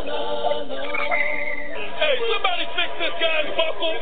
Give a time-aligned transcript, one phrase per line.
[0.00, 0.08] Hey,
[2.32, 4.00] somebody fix this guy's buckle.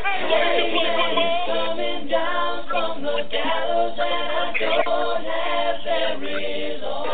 [1.49, 7.08] Coming down from the gallows, and I don't have very long.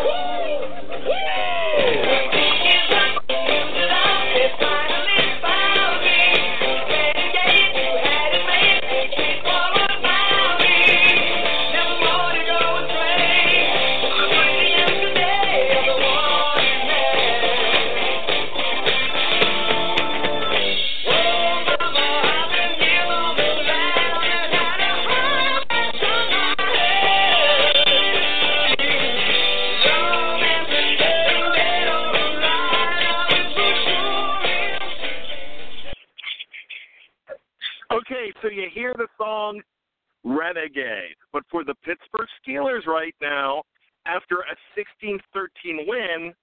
[40.45, 43.63] Renegade, but for the Pittsburgh Steelers right now,
[44.07, 46.35] after a 16 13 win,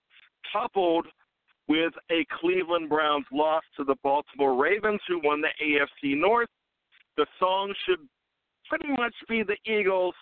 [0.52, 1.05] coupled
[1.67, 6.49] with a Cleveland Browns loss to the Baltimore Ravens, who won the AFC North,
[7.16, 7.99] the song should
[8.67, 10.15] pretty much be the Eagles'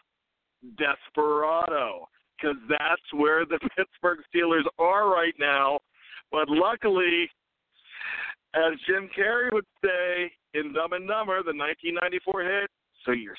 [0.77, 2.05] Desperado,
[2.35, 5.79] because that's where the Pittsburgh Steelers are right now.
[6.31, 7.29] But luckily,
[8.53, 12.69] as Jim Carrey would say in Dumb and Dumber, the 1994 hit,
[13.05, 13.37] so you're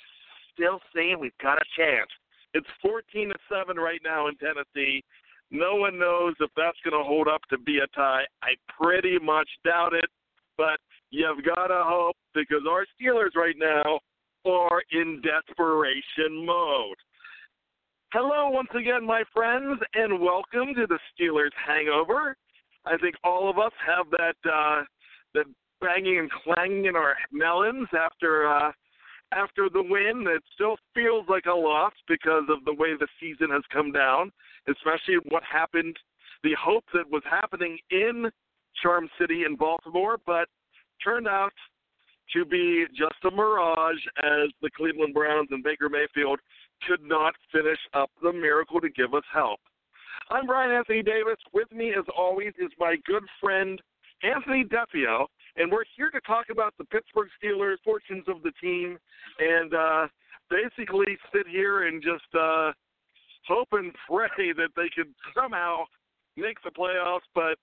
[0.60, 2.10] still saying we've got a chance.
[2.52, 5.02] It's 14 to 7 right now in Tennessee.
[5.50, 8.24] No one knows if that's going to hold up to be a tie.
[8.42, 10.08] I pretty much doubt it,
[10.56, 10.78] but
[11.10, 14.00] you've got to hope because our Steelers right now
[14.44, 16.96] are in desperation mode.
[18.12, 22.36] Hello, once again, my friends, and welcome to the Steelers Hangover.
[22.84, 24.82] I think all of us have that uh,
[25.34, 25.44] that
[25.80, 28.72] banging and clanging in our melons after uh,
[29.32, 30.24] after the win.
[30.28, 34.32] It still feels like a loss because of the way the season has come down,
[34.68, 35.96] especially what happened,
[36.42, 38.30] the hope that was happening in
[38.82, 40.48] Charm City in Baltimore, but
[41.02, 41.52] turned out
[42.32, 46.38] to be just a mirage as the Cleveland Browns and Baker Mayfield
[46.86, 49.60] could not finish up the miracle to give us help.
[50.30, 51.36] I'm Bryan Anthony Davis.
[51.52, 53.80] With me, as always, is my good friend
[54.22, 55.26] Anthony Defeo,
[55.60, 58.98] and we're here to talk about the Pittsburgh Steelers, fortunes of the team,
[59.38, 60.06] and uh,
[60.48, 62.72] basically sit here and just uh,
[63.46, 65.84] hope and pray that they could somehow
[66.36, 67.28] make the playoffs.
[67.34, 67.58] But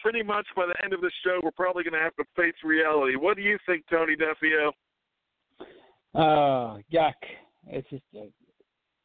[0.00, 2.54] pretty much by the end of the show, we're probably going to have to face
[2.64, 3.16] reality.
[3.16, 4.70] What do you think, Tony Defeo?
[6.14, 7.14] Oh, yuck.
[7.66, 8.26] It's just, uh,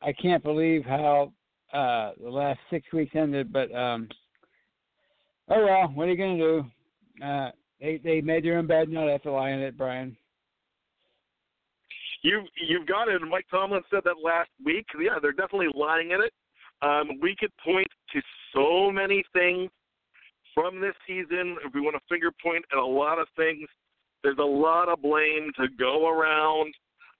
[0.02, 1.31] I can't believe how
[1.74, 4.08] uh the last six weeks ended, but um
[5.50, 6.66] oh well, what are you gonna do?
[7.22, 10.16] Uh they they made their own bed, to lie in it, Brian.
[12.24, 13.22] You you've got it.
[13.30, 14.86] Mike Tomlin said that last week.
[15.00, 16.34] Yeah, they're definitely lying in it.
[16.82, 18.22] Um, we could point to
[18.54, 19.70] so many things
[20.54, 21.58] from this season.
[21.64, 23.68] If we want to finger point at a lot of things,
[24.24, 26.74] there's a lot of blame to go around.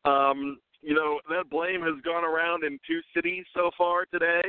[0.06, 4.41] Um, you know, that blame has gone around in two cities so far today,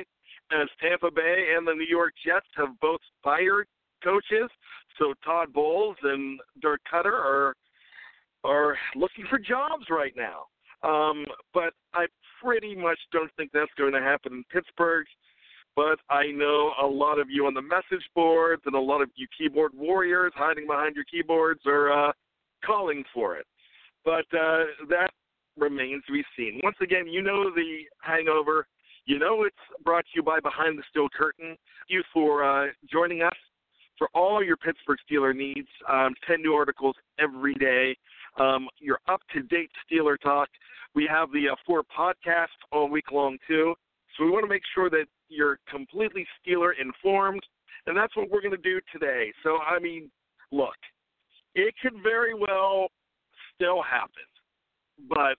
[0.53, 3.67] as Tampa Bay and the New York Jets have both fired
[4.03, 4.51] coaches.
[4.99, 7.55] So Todd Bowles and Dirk Koetter are
[8.45, 10.45] are looking for jobs right now.
[10.89, 12.07] Um, but I
[12.43, 15.07] pretty much don't think that's going to happen in Pittsburgh.
[15.75, 19.11] But I know a lot of you on the message boards and a lot of
[19.15, 22.13] you keyboard warriors hiding behind your keyboards are uh,
[22.65, 23.47] calling for it.
[24.05, 25.11] But uh, that
[25.57, 26.61] remains to be seen.
[26.63, 28.67] Once again, you know the hangover.
[29.07, 31.49] You know it's brought to you by Behind the Steel Curtain.
[31.49, 33.33] Thank you for uh, joining us
[33.99, 35.69] for all your Pittsburgh Steeler needs.
[35.89, 37.97] Um, 10 new articles every day.
[38.39, 40.49] Um, your up to date Steeler talk.
[40.95, 43.75] We have the uh, four podcasts all week long, too.
[44.17, 47.43] So we want to make sure that you're completely Steeler informed.
[47.87, 49.33] And that's what we're going to do today.
[49.43, 50.11] So, I mean,
[50.53, 50.77] look,
[51.55, 52.89] it could very well
[53.55, 54.13] still happen.
[55.09, 55.37] But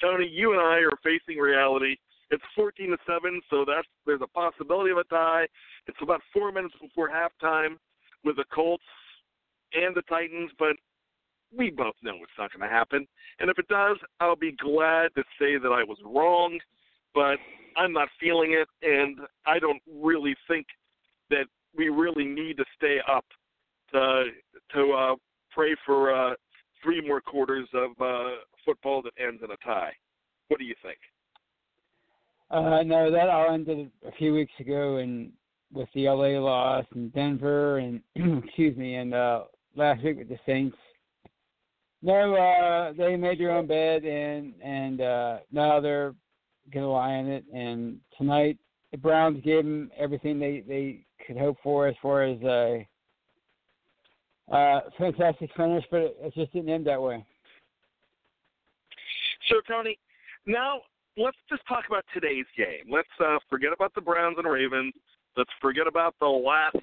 [0.00, 1.96] Tony, you and I are facing reality.
[2.34, 5.46] It's 14 to seven, so that's there's a possibility of a tie.
[5.86, 7.76] It's about four minutes before halftime
[8.24, 8.82] with the Colts
[9.72, 10.74] and the Titans, but
[11.56, 13.06] we both know it's not going to happen.
[13.38, 16.58] And if it does, I'll be glad to say that I was wrong,
[17.14, 17.38] but
[17.76, 20.66] I'm not feeling it, and I don't really think
[21.30, 21.46] that
[21.76, 23.26] we really need to stay up
[23.92, 24.24] to
[24.74, 25.14] to uh,
[25.52, 26.34] pray for uh,
[26.82, 29.92] three more quarters of uh, football that ends in a tie.
[30.48, 30.98] What do you think?
[32.54, 35.32] Uh, no, that all ended a few weeks ago, and
[35.72, 38.00] with the LA loss and Denver, and
[38.44, 39.42] excuse me, and uh,
[39.74, 40.76] last week with the Saints.
[42.00, 46.14] No, uh, they made their own bed, and and uh, now they're
[46.72, 47.44] gonna lie in it.
[47.52, 48.56] And tonight,
[48.92, 52.86] the Browns gave them everything they they could hope for as far as a
[54.52, 57.26] uh, fantastic finish, but it just didn't end that way.
[59.48, 59.98] So, Tony,
[60.46, 60.82] now
[61.16, 62.90] let's just talk about today's game.
[62.90, 64.92] Let's uh, forget about the Browns and Ravens.
[65.36, 66.76] Let's forget about the last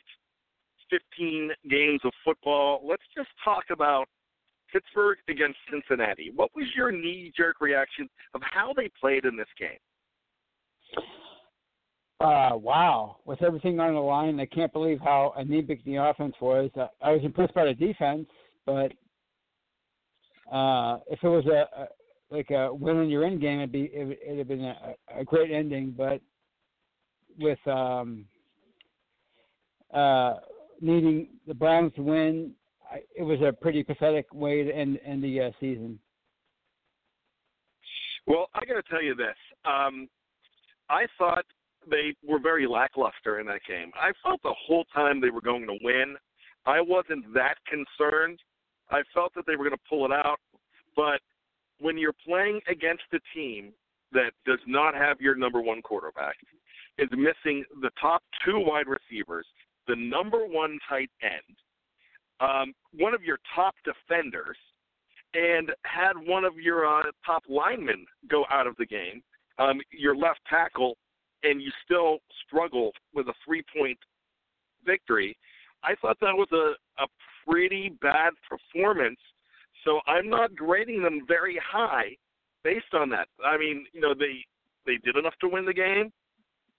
[0.89, 2.81] 15 games of football.
[2.87, 4.05] Let's just talk about
[4.71, 6.31] Pittsburgh against Cincinnati.
[6.35, 9.79] What was your knee jerk reaction of how they played in this game?
[12.19, 13.17] Uh, wow.
[13.25, 16.69] With everything on the line, I can't believe how anemic the offense was.
[16.79, 18.27] Uh, I was impressed by the defense,
[18.65, 18.91] but
[20.53, 21.87] uh, if it was a, a
[22.31, 25.23] like a win in your end game, it'd be it, it'd have been a, a
[25.23, 25.93] great ending.
[25.95, 26.21] But
[27.37, 28.25] with um,
[29.93, 30.35] uh,
[30.79, 32.53] needing the Browns to win,
[32.89, 35.99] I, it was a pretty pathetic way to end end the uh, season.
[38.25, 39.35] Well, I got to tell you this.
[39.65, 40.07] Um,
[40.89, 41.45] I thought
[41.89, 43.91] they were very lackluster in that game.
[43.95, 46.15] I felt the whole time they were going to win.
[46.65, 48.39] I wasn't that concerned.
[48.91, 50.39] I felt that they were going to pull it out,
[50.95, 51.21] but
[51.81, 53.73] when you're playing against a team
[54.11, 56.35] that does not have your number one quarterback,
[56.97, 59.45] is missing the top two wide receivers,
[59.87, 61.57] the number one tight end,
[62.39, 64.57] um, one of your top defenders,
[65.33, 69.23] and had one of your uh, top linemen go out of the game,
[69.59, 70.97] um, your left tackle,
[71.43, 73.97] and you still struggle with a three point
[74.85, 75.37] victory.
[75.83, 77.07] I thought that was a, a
[77.47, 79.19] pretty bad performance.
[79.85, 82.15] So I'm not grading them very high
[82.63, 83.27] based on that.
[83.43, 84.45] I mean, you know, they
[84.85, 86.11] they did enough to win the game,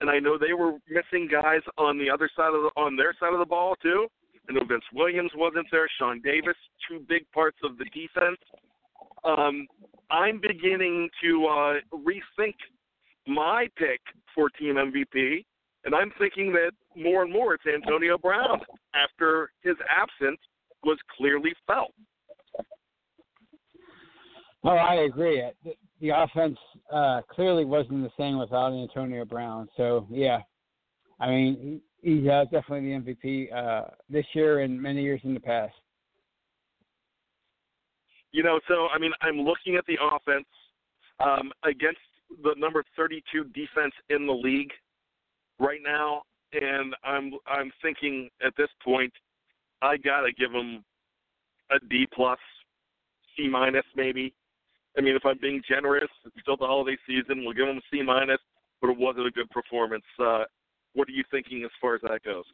[0.00, 3.14] and I know they were missing guys on the other side of the on their
[3.18, 4.06] side of the ball too.
[4.48, 6.56] I know Vince Williams wasn't there, Sean Davis,
[6.88, 8.38] two big parts of the defense.
[9.24, 9.66] Um,
[10.10, 12.54] I'm beginning to uh, rethink
[13.26, 14.00] my pick
[14.34, 15.44] for team MVP,
[15.84, 18.60] and I'm thinking that more and more it's Antonio Brown
[18.94, 20.40] after his absence
[20.84, 21.92] was clearly felt.
[24.64, 25.42] Oh, I agree.
[25.64, 26.58] The, the offense
[26.92, 29.68] uh, clearly wasn't the same without Antonio Brown.
[29.76, 30.38] So yeah,
[31.20, 35.34] I mean he, he's uh, definitely the MVP uh, this year and many years in
[35.34, 35.74] the past.
[38.32, 40.46] You know, so I mean, I'm looking at the offense
[41.20, 42.00] um, against
[42.42, 44.70] the number 32 defense in the league
[45.58, 46.22] right now,
[46.52, 49.12] and I'm I'm thinking at this point,
[49.82, 50.82] I gotta give them
[51.70, 52.38] a D plus,
[53.36, 54.34] C minus maybe.
[54.96, 57.44] I mean, if I'm being generous, it's still the holiday season.
[57.44, 58.38] We'll give them a C minus,
[58.80, 60.04] but it wasn't a good performance.
[60.18, 60.44] Uh,
[60.94, 62.44] what are you thinking as far as that goes?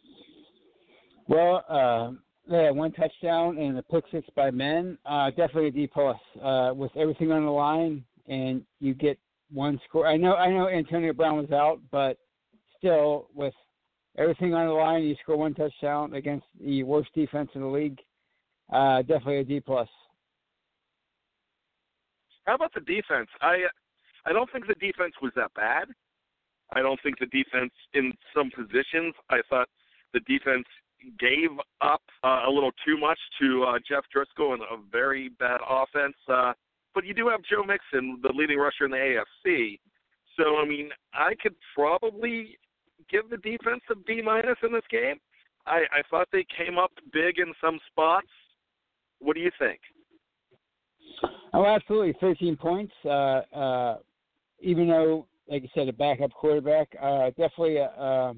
[1.27, 2.13] Well, uh,
[2.49, 4.97] they had one touchdown and a pick six by men.
[5.05, 9.19] Uh, definitely a D plus uh, with everything on the line, and you get
[9.53, 10.07] one score.
[10.07, 12.19] I know, I know, Antonio Brown was out, but
[12.79, 13.55] still, with
[14.17, 17.99] everything on the line, you score one touchdown against the worst defense in the league.
[18.73, 19.89] Uh, definitely a D plus.
[22.49, 23.29] How about the defense?
[23.43, 23.69] I
[24.25, 25.89] I don't think the defense was that bad.
[26.73, 29.15] I don't think the defense in some positions.
[29.29, 29.69] I thought
[30.15, 30.65] the defense
[31.21, 31.51] gave
[31.83, 36.17] up uh, a little too much to uh, Jeff Driskel and a very bad offense.
[36.27, 36.55] Uh,
[36.95, 39.79] but you do have Joe Mixon, the leading rusher in the AFC.
[40.39, 42.57] So I mean, I could probably
[43.11, 45.17] give the defense a B minus in this game.
[45.67, 48.29] I, I thought they came up big in some spots.
[49.19, 49.81] What do you think?
[51.55, 52.93] Oh, absolutely, 13 points.
[53.05, 53.99] Uh, uh,
[54.61, 58.35] even though, like you said, a backup quarterback, uh, definitely a,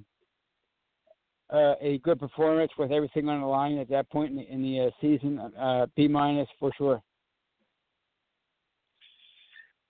[1.50, 4.62] a, a good performance with everything on the line at that point in the, in
[4.62, 5.38] the uh, season.
[5.58, 7.02] Uh, B minus for sure.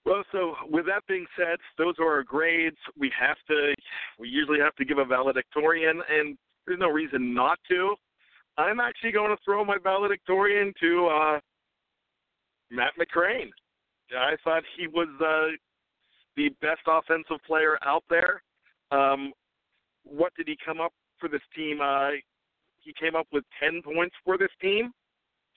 [0.03, 2.77] Well, so with that being said, those are our grades.
[2.97, 3.75] We have to,
[4.17, 7.95] we usually have to give a valedictorian, and there's no reason not to.
[8.57, 11.39] I'm actually going to throw my valedictorian to uh,
[12.71, 13.49] Matt McCrane.
[14.17, 15.55] I thought he was uh,
[16.35, 18.41] the best offensive player out there.
[18.91, 19.33] Um,
[20.03, 21.79] what did he come up for this team?
[21.81, 22.11] Uh,
[22.79, 24.91] he came up with 10 points for this team.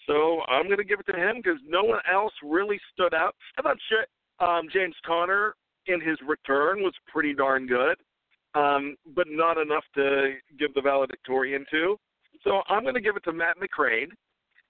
[0.06, 3.34] So I'm going to give it to him because no one else really stood out.
[3.56, 3.78] I thought
[4.40, 5.54] um, James Conner
[5.86, 7.96] in his return was pretty darn good.
[8.54, 11.96] um, but not enough to give the valedictorian to.
[12.42, 14.10] So I'm going to give it to Matt McCrane.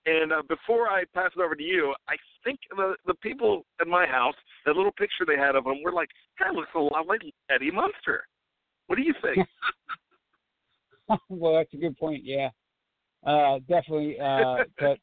[0.07, 3.87] And uh, before I pass it over to you, I think the the people at
[3.87, 4.35] my house,
[4.67, 7.71] that little picture they had of him, were like, "That looks a lot like Eddie
[7.71, 8.27] Munster."
[8.87, 9.47] What do you think?
[11.29, 12.23] well, that's a good point.
[12.25, 12.51] Yeah,
[13.27, 14.19] uh, definitely.
[14.21, 14.99] Uh, but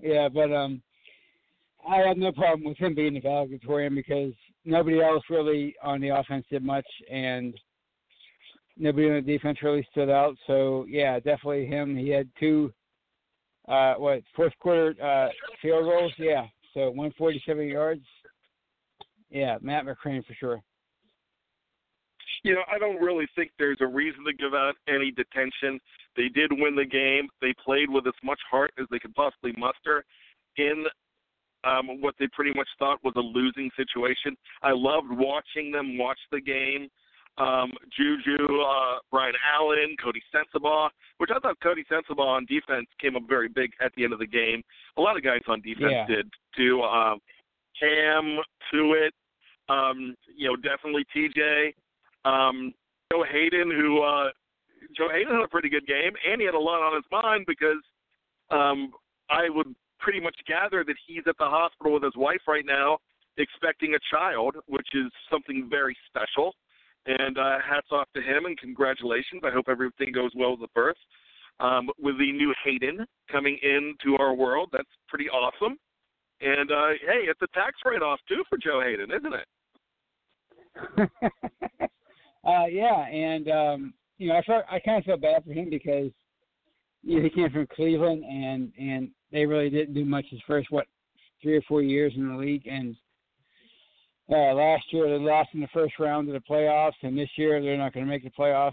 [0.00, 0.82] yeah, but um,
[1.88, 4.32] I have no problem with him being the valedictorian because
[4.64, 7.54] nobody else really on the offense did much, and
[8.76, 10.36] nobody on the defense really stood out.
[10.46, 11.96] So yeah, definitely him.
[11.96, 12.72] He had two,
[13.68, 15.28] uh, what fourth quarter uh,
[15.60, 16.12] field goals.
[16.18, 18.04] Yeah, so 147 yards.
[19.30, 20.60] Yeah, Matt McCrane for sure.
[22.44, 25.80] You know, I don't really think there's a reason to give out any detention.
[26.16, 27.28] They did win the game.
[27.40, 30.04] They played with as much heart as they could possibly muster
[30.56, 30.84] in
[31.64, 34.36] um, what they pretty much thought was a losing situation.
[34.62, 36.88] I loved watching them watch the game.
[37.38, 43.14] Um, Juju, uh, Brian Allen, Coty Sensabaugh, which I thought Coty Sensabaugh on defense came
[43.16, 44.62] up very big at the end of the game.
[44.96, 46.06] A lot of guys on defense Yeah.
[46.06, 46.82] did too.
[46.82, 47.20] Um,
[47.78, 48.40] Cam,
[48.72, 49.12] Tuitt,
[49.68, 51.74] um, you know, definitely TJ.
[52.24, 52.74] Um,
[53.12, 54.30] Joe Haden, who uh,
[54.96, 57.44] Joe Haden had a pretty good game, and he had a lot on his mind
[57.46, 57.82] because
[58.50, 58.92] um,
[59.30, 62.98] I would pretty much gather that he's at the hospital with his wife right now,
[63.36, 66.54] expecting a child, which is something very special.
[67.08, 69.40] And uh, hats off to him and congratulations.
[69.42, 70.96] I hope everything goes well with the birth.
[71.58, 75.76] Um, with the new Haden coming into our world, that's pretty awesome.
[76.40, 79.48] And uh, hey, it's a tax write-off too for Joe Haden, isn't it?
[82.46, 85.68] uh, yeah, and um, you know, I felt I kind of felt bad for him
[85.68, 86.12] because
[87.02, 90.70] you know, he came from Cleveland, and and they really didn't do much his first
[90.70, 90.86] what
[91.42, 92.94] three or four years in the league, and
[94.30, 97.60] uh, last year they lost in the first round of the playoffs, and this year
[97.62, 98.72] they're not going to make the playoffs.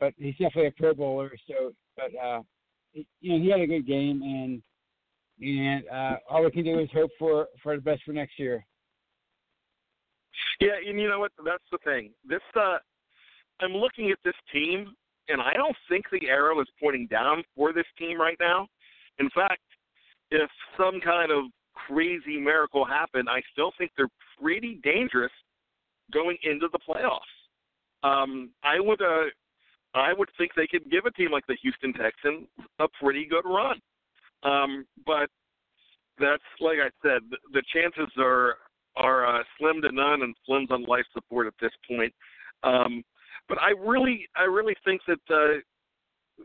[0.00, 2.40] But he's definitely a Pro Bowler, so but uh,
[2.92, 4.62] he, you know, he had a good game, and
[5.40, 8.64] and uh, all we can do is hope for for the best for next year.
[10.60, 11.32] Yeah, and you know what?
[11.44, 12.12] That's the thing.
[12.26, 12.78] This uh
[13.60, 14.94] I'm looking at this team
[15.28, 18.66] and I don't think the arrow is pointing down for this team right now.
[19.18, 19.62] In fact,
[20.30, 24.08] if some kind of crazy miracle happened, I still think they're
[24.40, 25.32] pretty dangerous
[26.12, 27.20] going into the playoffs.
[28.02, 29.30] Um I would uh
[29.94, 32.48] I would think they could give a team like the Houston Texans
[32.78, 33.80] a pretty good run.
[34.42, 35.28] Um but
[36.18, 38.56] that's like I said, the, the chances are
[38.96, 42.12] are uh, slim to none and slim's on life support at this point.
[42.62, 43.02] Um,
[43.48, 45.60] but I really, I really think that uh,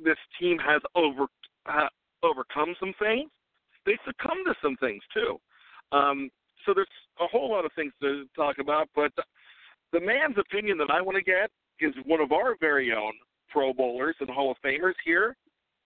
[0.03, 1.25] this team has over
[1.65, 1.88] uh,
[2.24, 3.29] overcome some things.
[3.88, 5.39] They succumb to some things too.
[5.91, 6.29] Um,
[6.65, 6.88] so there's
[7.22, 8.89] a whole lot of things to talk about.
[8.94, 9.13] But
[9.94, 13.13] the man's opinion that I want to get is one of our very own
[13.50, 15.38] Pro Bowlers and Hall of Famers here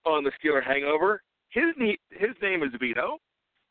[0.04, 1.22] on the Steeler Hangover.
[1.50, 1.66] His
[2.10, 3.18] his name is Vito,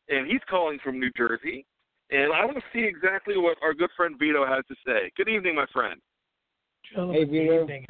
[0.08, 1.66] and he's calling from New Jersey.
[2.10, 5.10] And I want to see exactly what our good friend Vito has to say.
[5.16, 6.00] Good evening, my friend.
[6.90, 7.86] Gentlemen, Hey, good evening.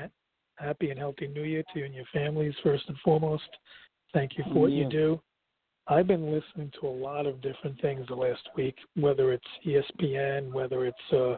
[0.56, 3.49] Happy and healthy New Year to you and your families, first and foremost.
[4.12, 5.20] Thank you for what you do.
[5.88, 10.52] I've been listening to a lot of different things the last week, whether it's ESPN,
[10.52, 11.36] whether it's uh,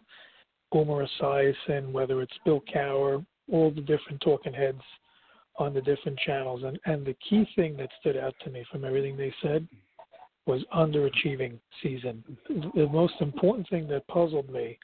[0.71, 4.83] Boomer Esiason, whether it's Bill Cowher, all the different talking heads
[5.57, 6.63] on the different channels.
[6.65, 9.67] And, and the key thing that stood out to me from everything they said
[10.47, 12.23] was underachieving season.
[12.75, 14.79] The most important thing that puzzled me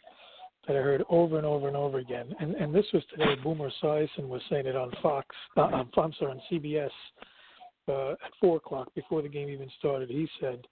[0.67, 3.35] that I heard over and over and over again, and, and this was today.
[3.43, 5.27] Boomer Esiason was saying it on Fox.
[5.57, 6.91] Uh, I'm sorry, on CBS
[7.91, 10.09] uh, at four o'clock before the game even started.
[10.09, 10.67] He said,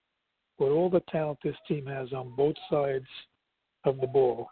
[0.59, 3.07] "With all the talent this team has on both sides
[3.85, 4.49] of the ball,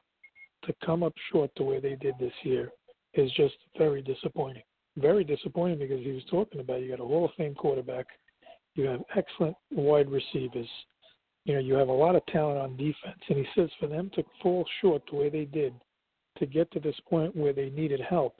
[0.65, 2.71] to come up short the way they did this year
[3.15, 4.63] is just very disappointing.
[4.97, 8.07] Very disappointing because he was talking about you got a Hall of Fame quarterback,
[8.75, 10.69] you have excellent wide receivers."
[11.47, 13.21] you know, you have a lot of talent on defense.
[13.29, 15.73] And he says for them to fall short the way they did
[16.39, 18.35] to get to this point where they needed help,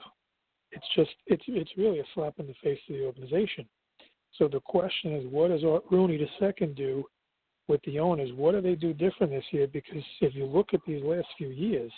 [0.71, 3.65] it's just it's it's really a slap in the face to the organization.
[4.37, 7.03] So the question is, what does Rooney II do
[7.67, 8.29] with the owners?
[8.35, 9.67] What do they do different this year?
[9.67, 11.91] Because if you look at these last few years,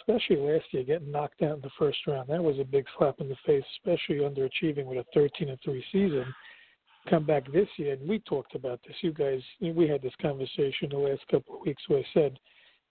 [0.00, 3.16] especially last year, getting knocked out in the first round, that was a big slap
[3.20, 6.24] in the face, especially underachieving with a 13 and 3 season
[7.08, 8.96] come back this year, and we talked about this.
[9.02, 12.38] You guys, we had this conversation the last couple of weeks where I said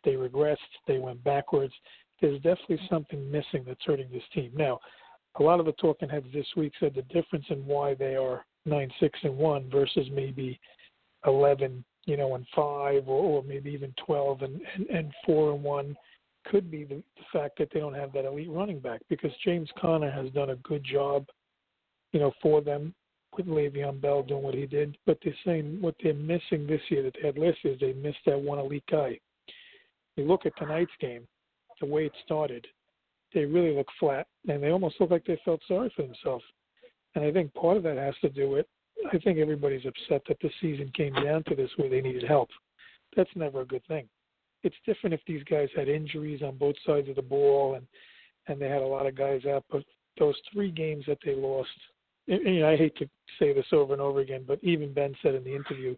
[0.06, 1.74] they regressed, they went backwards.
[2.22, 4.52] There's definitely something missing that's hurting this team.
[4.56, 4.80] Now,
[5.40, 8.46] a lot of the talking heads this week said the difference in why they are
[8.66, 10.60] nine, six, and one versus maybe
[11.26, 15.64] eleven, you know, and five, or, or maybe even twelve and, and and four and
[15.64, 15.96] one
[16.46, 19.70] could be the, the fact that they don't have that elite running back because James
[19.80, 21.26] Conner has done a good job,
[22.12, 22.94] you know, for them
[23.36, 24.98] with Le'Veon Bell doing what he did.
[25.06, 28.20] But they're saying what they're missing this year that they had last is they missed
[28.26, 29.20] that one elite guy.
[30.16, 31.28] You look at tonight's game,
[31.80, 32.68] the way it started,
[33.34, 36.44] they really look flat and they almost look like they felt sorry for themselves.
[37.16, 38.66] And I think part of that has to do with
[39.12, 42.50] I think everybody's upset that the season came down to this where they needed help.
[43.16, 44.08] That's never a good thing.
[44.64, 47.86] It's different if these guys had injuries on both sides of the ball and
[48.48, 49.64] and they had a lot of guys out.
[49.72, 49.84] But
[50.20, 51.70] those three games that they lost,
[52.28, 55.36] and, and I hate to say this over and over again, but even Ben said
[55.36, 55.96] in the interview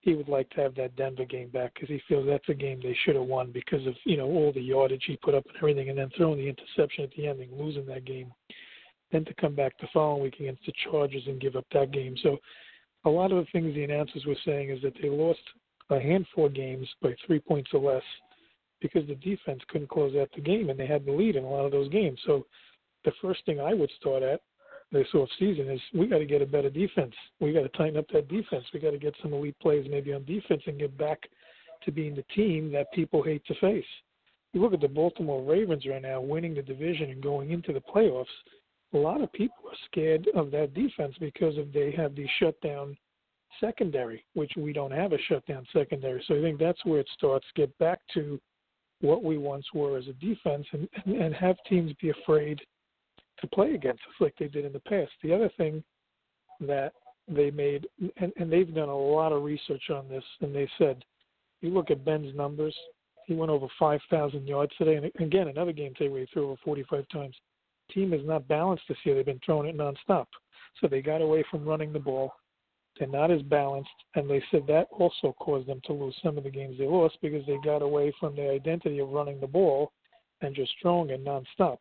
[0.00, 2.80] he would like to have that Denver game back because he feels that's a game
[2.80, 5.56] they should have won because of you know all the yardage he put up and
[5.56, 8.32] everything, and then throwing the interception at the end and losing that game
[9.12, 12.16] then to come back the following week against the Chargers and give up that game.
[12.22, 12.38] So
[13.04, 15.40] a lot of the things the announcers were saying is that they lost
[15.90, 18.02] a handful of games by three points or less
[18.80, 21.48] because the defense couldn't close out the game and they had the lead in a
[21.48, 22.18] lot of those games.
[22.26, 22.46] So
[23.04, 24.40] the first thing I would start at
[24.92, 27.14] this off season is we got to get a better defense.
[27.40, 28.64] We got to tighten up that defense.
[28.72, 31.20] We got to get some elite plays maybe on defense and get back
[31.84, 33.84] to being the team that people hate to face.
[34.52, 37.80] You look at the Baltimore Ravens right now winning the division and going into the
[37.80, 38.24] playoffs
[38.94, 42.96] a lot of people are scared of that defense because if they have the shutdown
[43.60, 46.22] secondary, which we don't have a shutdown secondary.
[46.26, 47.46] So I think that's where it starts.
[47.54, 48.40] Get back to
[49.00, 52.60] what we once were as a defense, and and, and have teams be afraid
[53.40, 55.10] to play against us like they did in the past.
[55.22, 55.84] The other thing
[56.60, 56.92] that
[57.28, 61.04] they made, and, and they've done a lot of research on this, and they said,
[61.60, 62.74] you look at Ben's numbers,
[63.26, 66.60] he went over 5,000 yards today, and again, another game today where he threw over
[66.64, 67.34] 45 times
[67.92, 69.14] team is not balanced this year.
[69.14, 70.26] They've been throwing it nonstop.
[70.80, 72.32] So they got away from running the ball.
[72.98, 76.44] They're not as balanced, and they said that also caused them to lose some of
[76.44, 79.92] the games they lost because they got away from their identity of running the ball
[80.40, 81.78] and just throwing it nonstop.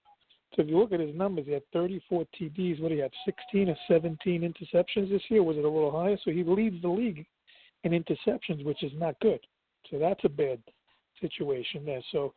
[0.55, 2.81] So if you look at his numbers, he had 34 TDs.
[2.81, 5.43] What he had, 16 or 17 interceptions this year?
[5.43, 6.17] Was it a little higher?
[6.23, 7.25] So he leads the league
[7.83, 9.39] in interceptions, which is not good.
[9.89, 10.59] So that's a bad
[11.21, 12.01] situation there.
[12.11, 12.33] So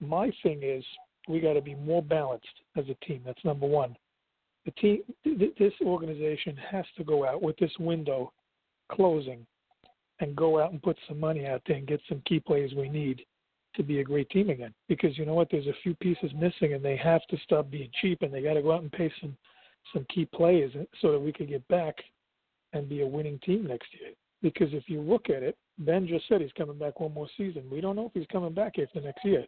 [0.00, 0.84] my thing is
[1.28, 3.22] we got to be more balanced as a team.
[3.24, 3.96] That's number one.
[4.64, 8.32] The team, this organization has to go out with this window
[8.90, 9.46] closing
[10.20, 12.88] and go out and put some money out there and get some key players we
[12.88, 13.22] need
[13.74, 14.72] to be a great team again.
[14.88, 17.90] Because you know what, there's a few pieces missing, and they have to stop being
[18.00, 19.36] cheap, and they got to go out and pay some
[19.92, 21.94] some key players so that we could get back
[22.72, 24.12] and be a winning team next year.
[24.42, 27.64] Because if you look at it, Ben just said he's coming back one more season.
[27.70, 29.44] We don't know if he's coming back after next year.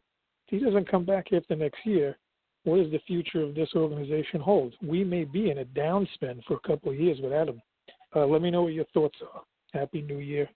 [0.46, 2.16] He doesn't come back after next year,
[2.64, 4.74] what does the future of this organization hold?
[4.82, 7.62] We may be in a downspin for a couple of years without him.
[8.14, 9.42] Uh, let me know what your thoughts are.
[9.72, 10.48] Happy New Year,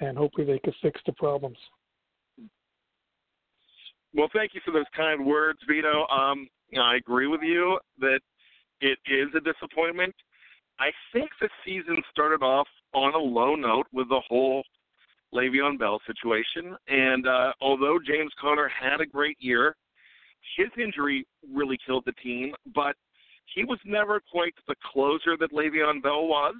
[0.00, 1.56] and hopefully they can fix the problems.
[4.14, 6.06] Well, thank you for those kind words, Vito.
[6.06, 8.20] Um, I agree with you that
[8.80, 10.14] it is a disappointment.
[10.78, 14.62] I think the season started off on a low note with the whole
[15.34, 16.76] Le'Veon Bell situation.
[16.88, 19.76] And uh, although James Conner had a great year,
[20.56, 22.54] his injury really killed the team.
[22.74, 22.96] But
[23.54, 26.54] he was never quite the closer that Le'Veon Bell was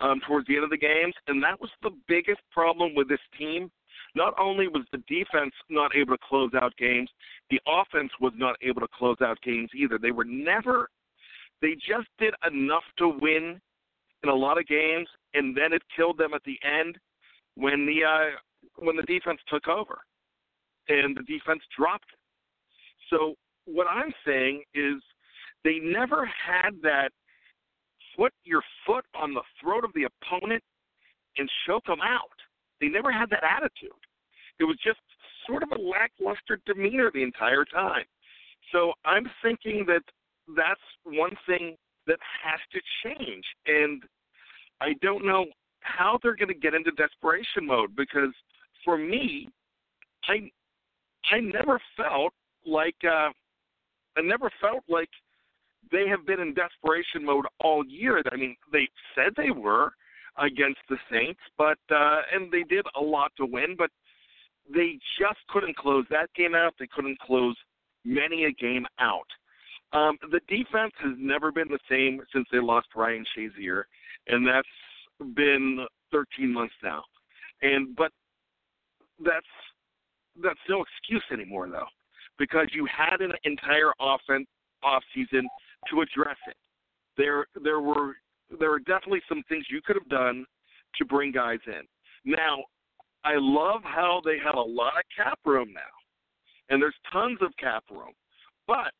[0.00, 3.20] um, towards the end of the games, and that was the biggest problem with this
[3.38, 3.70] team.
[4.14, 7.08] Not only was the defense not able to close out games,
[7.50, 9.98] the offense was not able to close out games either.
[9.98, 10.88] They were never,
[11.62, 13.60] they just did enough to win
[14.22, 16.98] in a lot of games, and then it killed them at the end
[17.60, 18.36] when the uh,
[18.76, 19.98] when the defense took over,
[20.88, 22.10] and the defense dropped.
[23.10, 23.34] So
[23.66, 24.94] what I'm saying is
[25.64, 27.10] they never had that
[28.16, 30.62] put your foot on the throat of the opponent
[31.36, 32.36] and choke them out.
[32.80, 34.00] They never had that attitude.
[34.58, 34.98] It was just
[35.46, 38.04] sort of a lackluster demeanor the entire time.
[38.72, 40.02] So I'm thinking that
[40.56, 43.44] that's one thing that has to change.
[43.66, 44.02] And
[44.80, 45.46] I don't know
[45.80, 48.32] how they're going to get into desperation mode because
[48.84, 49.48] for me,
[50.28, 50.50] I
[51.30, 52.32] I never felt
[52.66, 53.30] like uh,
[54.16, 55.08] I never felt like
[55.90, 58.22] they have been in desperation mode all year.
[58.30, 59.92] I mean, they said they were
[60.38, 63.90] against the Saints, but uh, and they did a lot to win, but
[64.72, 66.74] they just couldn't close that game out.
[66.78, 67.56] They couldn't close
[68.04, 69.26] many a game out.
[69.92, 73.84] Um, the defense has never been the same since they lost Ryan Shazier,
[74.28, 74.68] and that's
[75.34, 77.02] been 13 months now,
[77.62, 78.12] and but
[79.24, 79.46] that's
[80.42, 81.88] that's no excuse anymore though,
[82.38, 84.46] because you had an entire offense
[84.82, 85.48] off season
[85.90, 86.56] to address it.
[87.16, 88.16] There there were
[88.58, 90.44] there were definitely some things you could have done
[90.96, 91.82] to bring guys in.
[92.24, 92.64] Now,
[93.24, 95.80] I love how they have a lot of cap room now.
[96.70, 98.12] and there's tons of cap room.
[98.66, 98.92] But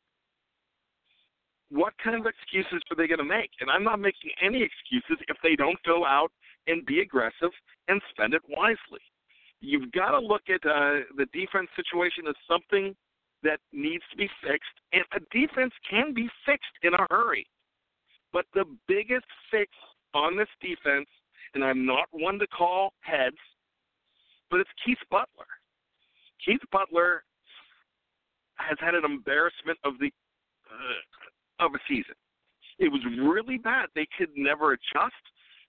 [1.71, 3.49] what kind of excuses are they going to make?
[3.61, 6.31] And I'm not making any excuses if they don't go out
[6.67, 7.51] and be aggressive
[7.87, 8.99] and spend it wisely.
[9.61, 12.93] You've got to look at uh, the defense situation as something
[13.43, 17.47] that needs to be fixed, and a defense can be fixed in a hurry.
[18.33, 19.71] But the biggest fix
[20.13, 21.07] on this defense,
[21.53, 23.37] and I'm not one to call heads,
[24.49, 25.47] but it's Keith Butler.
[26.45, 27.23] Keith Butler
[28.55, 30.11] has had an embarrassment of the
[30.69, 31.20] uh,
[31.61, 32.15] of a season.
[32.79, 33.87] It was really bad.
[33.95, 35.23] They could never adjust.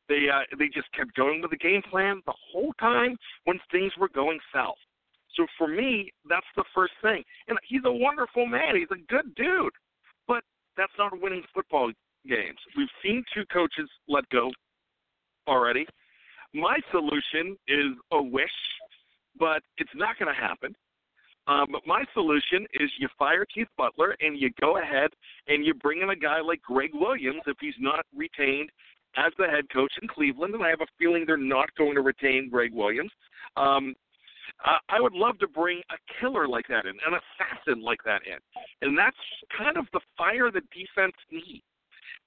[0.09, 3.93] They uh, they just kept going with the game plan the whole time when things
[3.99, 4.81] were going south.
[5.37, 7.23] So for me, that's the first thing.
[7.49, 8.77] And he's a wonderful man.
[8.77, 9.73] He's a good dude,
[10.29, 10.43] but
[10.77, 11.93] that's not winning football
[12.29, 12.59] games.
[12.77, 14.51] We've seen two coaches let go
[15.49, 15.87] already.
[16.55, 18.51] My solution is a wish,
[19.39, 20.75] but it's not going to happen.
[21.49, 25.11] Um, but my solution is you fire Keith Butler and you go ahead
[25.49, 28.71] and you bring in a guy like Gregg Williams if he's not retained
[29.17, 30.55] as the head coach in Cleveland.
[30.55, 33.11] And I have a feeling they're not going to retain Gregg Williams.
[33.57, 33.95] Um,
[34.89, 38.39] I would love to bring a killer like that in, an assassin like that in.
[38.87, 39.17] And that's
[39.57, 41.65] kind of the fire the defense needs.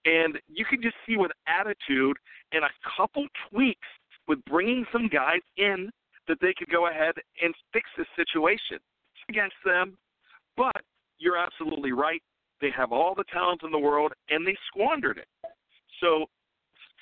[0.03, 2.17] And you can just see with attitude
[2.51, 3.87] and a couple tweaks
[4.27, 5.89] with bringing some guys in
[6.27, 8.79] that they could go ahead and fix this situation
[9.29, 9.97] against them.
[10.57, 10.81] But
[11.17, 12.21] you're absolutely right.
[12.61, 15.27] They have all the talent in the world and they squandered it.
[16.01, 16.25] So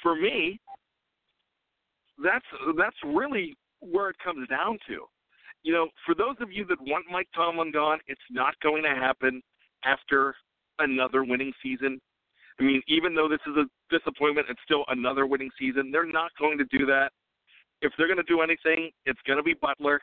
[0.01, 0.59] for me,
[2.23, 2.45] that's
[2.77, 5.05] that's really where it comes down to.
[5.63, 8.89] You know, for those of you that want Mike Tomlin gone, it's not going to
[8.89, 9.41] happen
[9.86, 10.36] after
[10.79, 11.99] another winning season.
[12.59, 15.89] I mean, even though this is a disappointment, it's still another winning season.
[15.91, 17.12] They're not going to do that.
[17.81, 20.01] If they're going to do anything, it's going to be Butler.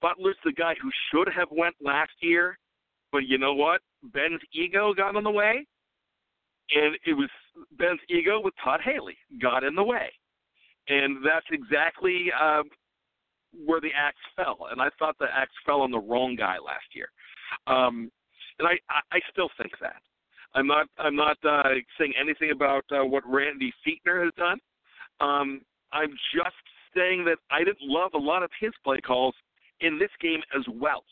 [0.00, 2.58] Butler's the guy who should have went last year,
[3.12, 3.80] but you know what?
[4.02, 5.66] Ben's ego got in the way,
[6.70, 7.28] and it was
[7.72, 10.12] Ben's ego with Todd Haley got in the way,
[10.88, 12.62] and that's exactly uh,
[13.64, 14.68] where the axe fell.
[14.70, 17.08] And I thought the axe fell on the wrong guy last year,
[17.66, 18.10] um,
[18.58, 20.02] and I, I I still think that.
[20.54, 24.58] I'm not I'm not uh, saying anything about uh, what Randy Fichtner has done.
[25.20, 25.60] Um,
[25.92, 26.56] I'm just
[26.96, 29.34] saying that I didn't love a lot of his play calls
[29.80, 31.04] in this game as well.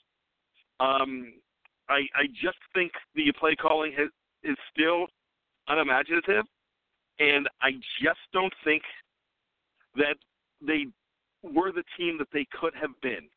[0.81, 1.33] Um,
[1.88, 4.09] I I just think the play calling has,
[4.42, 5.07] is still
[5.68, 6.44] unimaginative,
[7.18, 8.83] and I just don't think
[9.96, 10.16] that
[10.61, 10.87] they
[11.42, 13.29] were the team that they could have been.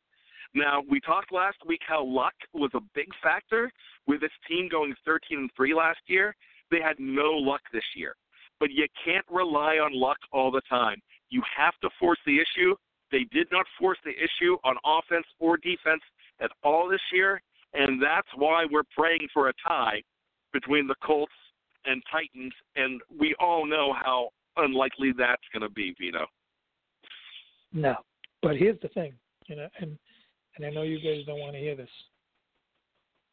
[0.55, 3.71] Now, we talked last week how luck was a big factor
[4.07, 6.35] with this team going 13 and 3 last year.
[6.71, 8.15] They had no luck this year.
[8.59, 11.01] But you can't rely on luck all the time.
[11.29, 12.75] You have to force the issue.
[13.11, 16.01] They did not force the issue on offense or defense
[16.41, 17.41] at all this year,
[17.73, 20.01] and that's why we're praying for a tie
[20.53, 21.33] between the Colts
[21.85, 26.25] and Titans, and we all know how unlikely that's going to be, Vito.
[27.71, 27.95] No,
[28.41, 29.13] but here's the thing,
[29.47, 29.97] you know, and
[30.57, 31.89] and I know you guys don't want to hear this.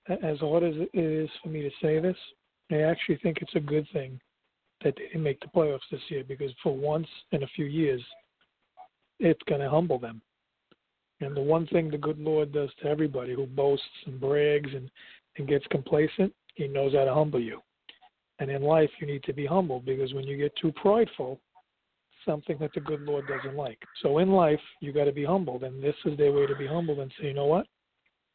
[0.09, 2.17] As hard as it is for me to say this,
[2.71, 4.21] I actually think it's a good thing
[4.85, 8.03] that they didn't make the playoffs this year because for once in a few years,
[9.19, 10.21] it's going to humble them.
[11.21, 14.91] And the one thing the good Lord does to everybody who boasts and brags and,
[15.39, 17.61] and gets complacent, he knows how to humble you.
[18.39, 21.41] And in life, you need to be humble because when you get too prideful,
[22.27, 23.79] something that the good Lord doesn't like.
[24.03, 26.67] So in life, you got to be humbled, and this is their way to be
[26.67, 27.67] humbled and say, you know what?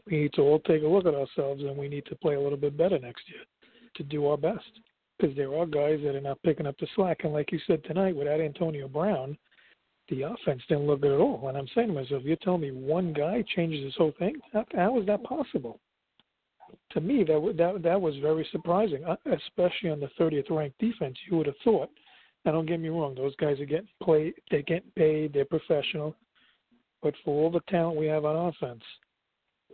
[0.09, 2.39] We need to all take a look at ourselves, and we need to play a
[2.39, 3.41] little bit better next year
[3.95, 4.79] to do our best.
[5.19, 7.83] Because there are guys that are not picking up the slack, and like you said
[7.83, 9.37] tonight, without Antonio Brown,
[10.11, 11.47] the offense didn't look good at all.
[11.47, 14.35] And I'm saying to myself, you're telling me one guy changes this whole thing?
[14.53, 15.79] How, how is that possible?
[16.91, 21.17] To me, that that that was very surprising, uh, especially on the 30th ranked defense.
[21.29, 21.89] You would have thought
[22.45, 24.33] now, don't get me wrong; those guys are getting paid.
[24.49, 25.33] They're getting paid.
[25.33, 26.15] They're professional.
[27.03, 28.83] But for all the talent we have on offense,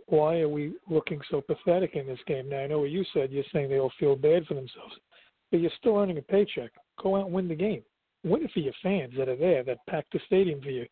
[0.07, 2.49] why are we looking so pathetic in this game?
[2.49, 3.31] Now, I know what you said.
[3.31, 4.95] You're saying they all feel bad for themselves,
[5.51, 6.71] but you're still earning a paycheck.
[7.01, 7.83] Go out and win the game.
[8.23, 10.85] Win it for your fans that are there, that pack the stadium for you.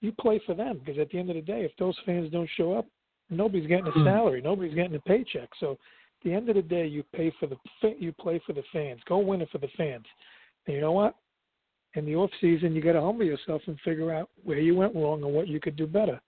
[0.00, 2.50] You play for them because at the end of the day, if those fans don't
[2.56, 2.86] show up,
[3.30, 4.04] nobody's getting a hmm.
[4.04, 4.40] salary.
[4.42, 5.48] Nobody's getting a paycheck.
[5.60, 7.56] So, at the end of the day, you pay for the
[7.98, 9.00] you play for the fans.
[9.08, 10.04] Go win it for the fans.
[10.66, 11.16] And you know what?
[11.94, 14.94] in the off season, you got to humble yourself and figure out where you went
[14.94, 16.20] wrong and what you could do better.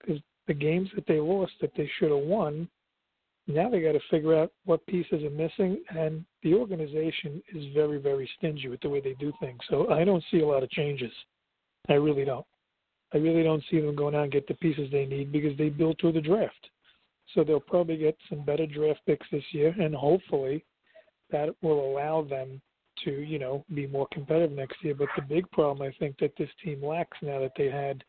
[0.00, 2.68] Because the games that they lost that they should have won,
[3.46, 7.98] now they got to figure out what pieces are missing, and the organization is very,
[7.98, 9.60] very stingy with the way they do things.
[9.68, 11.12] So I don't see a lot of changes.
[11.88, 12.46] I really don't.
[13.12, 15.68] I really don't see them going out and get the pieces they need because they
[15.68, 16.68] built through the draft.
[17.34, 20.64] So they'll probably get some better draft picks this year, and hopefully
[21.30, 22.60] that will allow them
[23.04, 24.94] to, you know, be more competitive next year.
[24.94, 28.04] But the big problem I think that this team lacks now that they had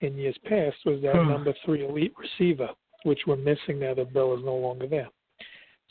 [0.00, 1.28] in years past was that Hmm.
[1.28, 2.70] number three elite receiver,
[3.04, 5.08] which we're missing now that Bell is no longer there.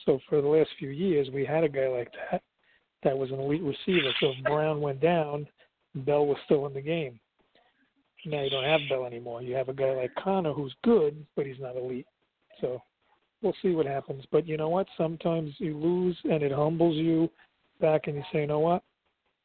[0.05, 2.41] So for the last few years, we had a guy like that
[3.03, 4.09] that was an elite receiver.
[4.19, 5.47] So if Brown went down,
[5.95, 7.19] Bell was still in the game.
[8.25, 9.41] Now you don't have Bell anymore.
[9.41, 12.07] You have a guy like Conner who's good, but he's not elite.
[12.61, 12.81] So
[13.41, 14.23] we'll see what happens.
[14.31, 14.87] But you know what?
[14.97, 17.29] Sometimes you lose and it humbles you
[17.81, 18.83] back and you say, you know what?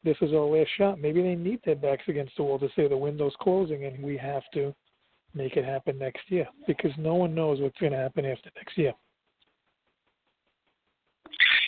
[0.05, 1.01] This is our last shot.
[1.01, 4.17] Maybe they need their backs against the wall to say the window's closing and we
[4.17, 4.73] have to
[5.35, 8.77] make it happen next year because no one knows what's going to happen after next
[8.77, 8.93] year.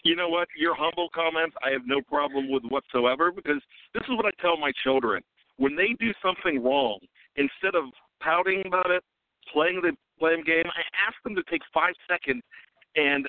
[0.03, 0.49] You know what?
[0.57, 3.61] Your humble comments I have no problem with whatsoever because
[3.93, 5.23] this is what I tell my children.
[5.57, 6.99] When they do something wrong,
[7.37, 7.85] instead of
[8.21, 9.05] pouting about it,
[9.53, 12.43] playing the blame game, I ask them to take five seconds
[12.97, 13.29] and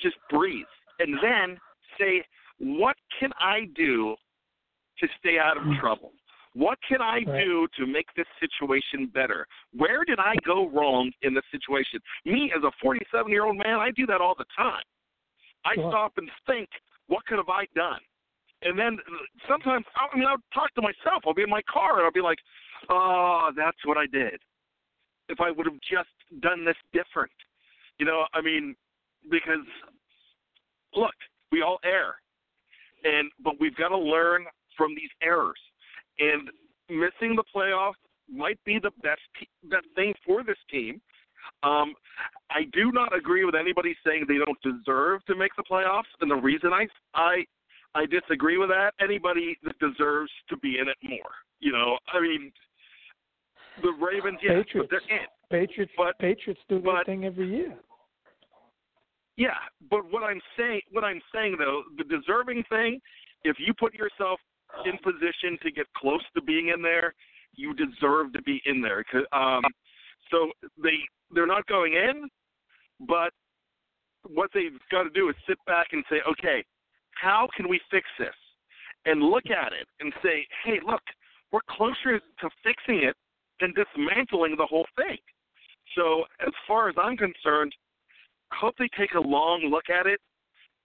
[0.00, 0.66] just breathe.
[0.98, 1.58] And then
[1.98, 2.24] say,
[2.58, 4.16] what can I do
[4.98, 5.80] to stay out of mm.
[5.80, 6.12] trouble?
[6.54, 7.44] What can I Right.
[7.44, 9.46] do to make this situation better?
[9.72, 12.00] Where did I go wrong in this situation?
[12.24, 14.84] Me, as a 47 year old man, I do that all the time.
[15.64, 15.90] I Sure.
[15.90, 16.68] stop and think,
[17.06, 18.00] what could have I done?
[18.62, 21.24] And then uh, sometimes, I mean, I'll talk to myself.
[21.26, 22.38] I'll be in my car and I'll be like,
[22.88, 24.40] oh, that's what I did.
[25.28, 27.32] If I would have just done this different.
[27.98, 28.74] You know, I mean,
[29.30, 29.66] because,
[30.94, 31.14] look,
[31.52, 32.16] we all err.
[33.04, 35.58] And, but we've got to learn from these errors.
[36.18, 36.50] And
[36.88, 37.94] missing the playoffs
[38.30, 39.20] might be the best,
[39.64, 41.00] best thing for this team.
[41.62, 41.94] Um,
[42.50, 46.30] I do not agree with anybody saying they don't deserve to make the playoffs, and
[46.30, 47.44] the reason I I
[47.94, 51.30] I disagree with that anybody that deserves to be in it more.
[51.60, 52.52] You know, I mean,
[53.82, 54.72] the Ravens, yes, Patriots.
[54.74, 55.26] but they're in.
[55.50, 57.74] Patriots But- Patriots do but- thing every year.
[59.36, 59.54] Yeah,
[59.88, 63.00] but what I'm saying, what I'm saying though, the deserving thing,
[63.44, 64.40] if you put yourself
[64.84, 67.14] in position to get close to being in there,
[67.54, 69.04] you deserve to be in there.
[69.32, 69.62] Um,
[70.30, 70.50] so
[70.82, 70.98] they
[71.34, 72.28] they're not going in,
[73.06, 73.32] but
[74.26, 76.64] what they've got to do is sit back and say, okay,
[77.12, 78.34] how can we fix this?
[79.04, 81.02] And look at it and say, hey, look,
[81.52, 83.16] we're closer to fixing it
[83.60, 85.16] than dismantling the whole thing.
[85.96, 87.74] So as far as I'm concerned,
[88.52, 90.20] hope they take a long look at it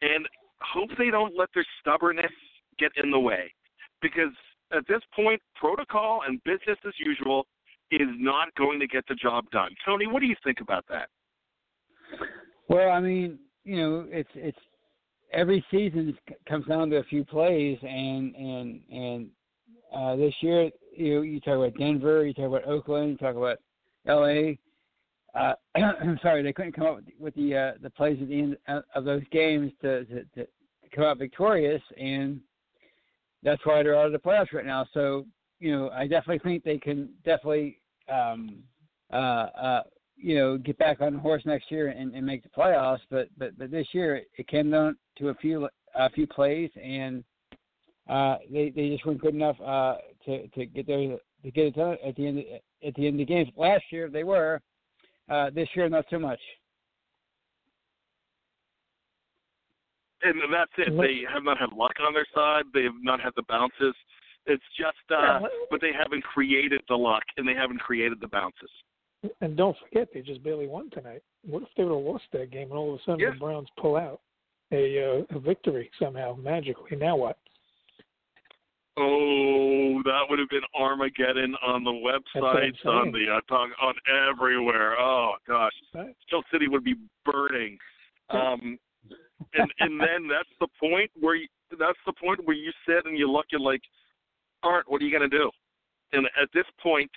[0.02, 0.28] and
[0.62, 2.32] hope they don't let their stubbornness
[2.80, 3.54] get in the way.
[4.04, 4.34] Because
[4.72, 7.48] at this point, protocol and business as usual
[7.90, 9.70] is not going to get the job done.
[9.86, 11.10] Tony, what do you think about that?
[12.68, 14.58] Well, I mean, you know, it's it's
[15.32, 19.28] every season comes down to a few plays, and and and
[19.96, 23.58] uh, this year, you you talk about Denver, you talk about Oakland, you talk about
[24.08, 24.60] L.A.
[25.36, 28.58] Uh, I'm sorry, they couldn't come up with, the uh, the plays at the end
[28.68, 30.48] of- of those games to, to to
[30.94, 32.40] come out victorious, and
[33.44, 34.86] that's why they're out of the playoffs right now.
[34.94, 35.26] So,
[35.60, 37.80] you know, I definitely think they can definitely
[38.12, 38.64] um,
[39.12, 39.84] uh, uh,
[40.16, 43.02] you know, get back on the horse next year and, and make the playoffs.
[43.10, 47.24] But but but this year it came down to a few a few plays, and
[48.10, 51.76] uh, they they just weren't good enough uh, to to get there to get it
[51.76, 52.40] done at the end
[52.86, 53.50] at the end of the games.
[53.56, 54.62] Last year they were.
[55.30, 56.40] Uh, this year not so much.
[60.24, 60.96] And that's it.
[60.98, 62.64] They have not had luck on their side.
[62.74, 63.96] They have not had the bounces.
[64.46, 68.70] It's just, uh, but they haven't created the luck and they haven't created the bounces.
[69.40, 71.24] And don't forget, they just barely won tonight.
[71.46, 73.32] What if they would have lost that game and all of a sudden Yeah.
[73.32, 74.20] the Browns pull out
[74.72, 76.98] a uh, a victory somehow magically?
[76.98, 77.38] Now what?
[78.96, 83.96] Oh, that would have been Armageddon on the websites, on the uh, talk, on
[84.30, 85.00] everywhere.
[85.00, 85.72] Oh gosh.
[86.28, 87.78] Steel City would be burning.
[88.30, 88.78] Um,
[89.54, 93.18] and and then that's the point where you, that's the point where you sit and
[93.18, 93.82] you look and like,
[94.64, 95.50] Art, what are you gonna do?
[96.12, 97.12] And at this point,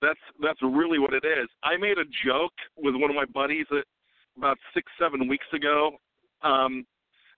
[0.00, 1.48] that's that's really what it is.
[1.62, 3.84] I made a joke with one of my buddies that
[4.36, 5.92] about six seven weeks ago.
[6.42, 6.86] Um,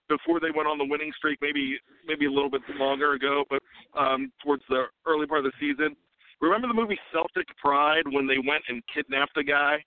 [0.09, 3.63] before they went on the winning streak, maybe maybe a little bit longer ago, but
[3.99, 5.95] um, towards the early part of the season.
[6.41, 9.85] Remember the movie Celtic Pride when they went and kidnapped a guy,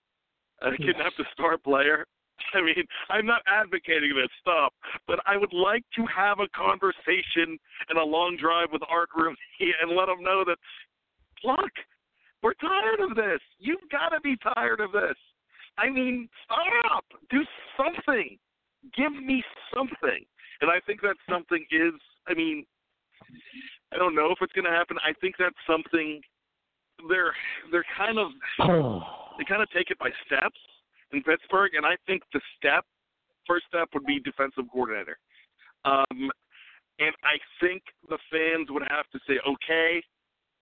[0.61, 2.05] uh, kidnapped a star player?
[2.53, 4.73] I mean, I'm not advocating this stuff,
[5.07, 7.57] but I would like to have a conversation
[7.89, 9.37] and a long drive with Art Rooney
[9.81, 10.57] and let him know that,
[11.43, 11.71] look,
[12.43, 13.39] we're tired of this.
[13.59, 15.17] You've got to be tired of this.
[15.77, 17.05] I mean, stop.
[17.29, 17.41] Do
[17.77, 18.37] something.
[18.95, 20.25] Give me something.
[20.61, 21.93] And I think that something is,
[22.27, 22.65] I mean,
[23.93, 24.97] I don't know if it's going to happen.
[25.05, 26.21] I think that's something
[27.09, 27.33] they're
[27.71, 28.29] they're kind of
[29.37, 30.59] they kind of take it by steps
[31.13, 32.85] in Pittsburgh, and I think the step,
[33.47, 35.17] first step, would be defensive coordinator.
[35.85, 36.29] Um,
[36.99, 40.03] and I think the fans would have to say, okay,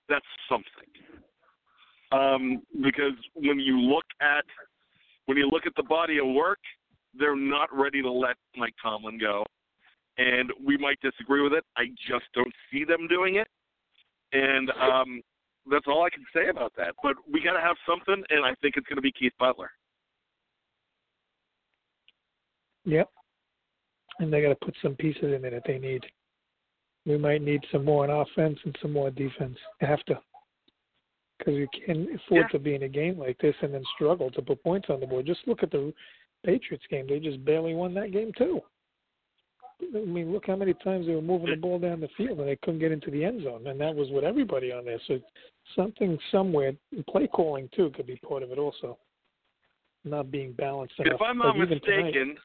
[0.08, 0.90] that's something.
[2.12, 4.46] Um, because when you look at
[5.28, 6.58] when you look at the body of work,
[7.14, 9.46] they're not ready to let Mike Tomlin go.
[10.18, 11.64] And we might disagree with it.
[11.78, 13.48] I just don't see them doing it.
[14.34, 15.22] And um,
[15.70, 16.96] that's all I can say about that.
[17.04, 19.70] But we got to have something, and I think it's going to be Keith Butler.
[22.90, 23.10] Yep.
[24.20, 26.04] And they got to put some pieces in there that they need.
[27.06, 29.58] We might need some more on offense and some more defense.
[29.82, 30.20] You have to.
[31.38, 32.48] Because you can't afford Yeah.
[32.50, 35.08] to be in a game like this and then struggle to put points on the
[35.08, 35.26] board.
[35.26, 35.94] Just look at the
[36.46, 37.08] Patriots game.
[37.08, 38.62] They just barely won that game, too.
[39.82, 42.48] I mean, look how many times they were moving the ball down the field and
[42.50, 45.00] they couldn't get into the end zone, and that was with everybody on there.
[45.08, 45.22] So
[45.74, 46.74] something somewhere,
[47.08, 48.98] play calling too, could be part of it also.
[50.04, 51.14] Not being balanced enough.
[51.16, 52.38] If I'm not Like even tonight- mistaken,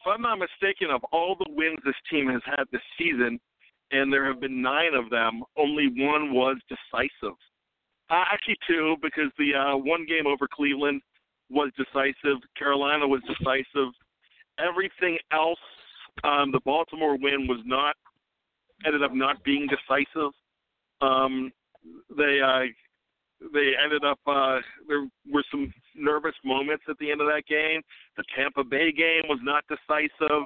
[0.00, 3.38] if I'm not mistaken, of all the wins this team has had this season,
[3.90, 7.36] and there have been nine of them, only one was decisive.
[8.08, 11.02] Uh, actually, two, because the uh, one game over Cleveland
[11.50, 12.38] was decisive.
[12.56, 13.92] Carolina was decisive.
[14.58, 15.58] Everything else,
[16.24, 17.94] um, the Baltimore win was not
[18.86, 20.32] ended up not being decisive.
[21.02, 21.52] Um,
[22.16, 22.72] they uh,
[23.52, 27.80] they ended up uh, there were some nervous moments at the end of that game.
[28.16, 30.44] The Tampa Bay game was not decisive.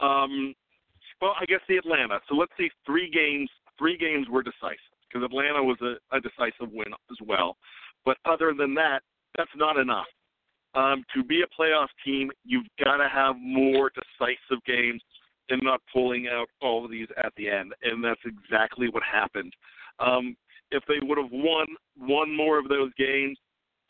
[0.00, 0.54] Um,
[1.20, 2.20] well, I guess the Atlanta.
[2.28, 3.48] So let's see, three games.
[3.78, 7.56] Three games were decisive because Atlanta was a, a decisive win as well.
[8.04, 9.00] But other than that,
[9.36, 10.06] that's not enough.
[10.74, 15.02] Um, to be a playoff team, you've got to have more decisive games
[15.50, 17.74] and not pulling out all of these at the end.
[17.82, 19.52] And that's exactly what happened.
[19.98, 20.36] Um,
[20.72, 23.38] if they would have won one more of those games,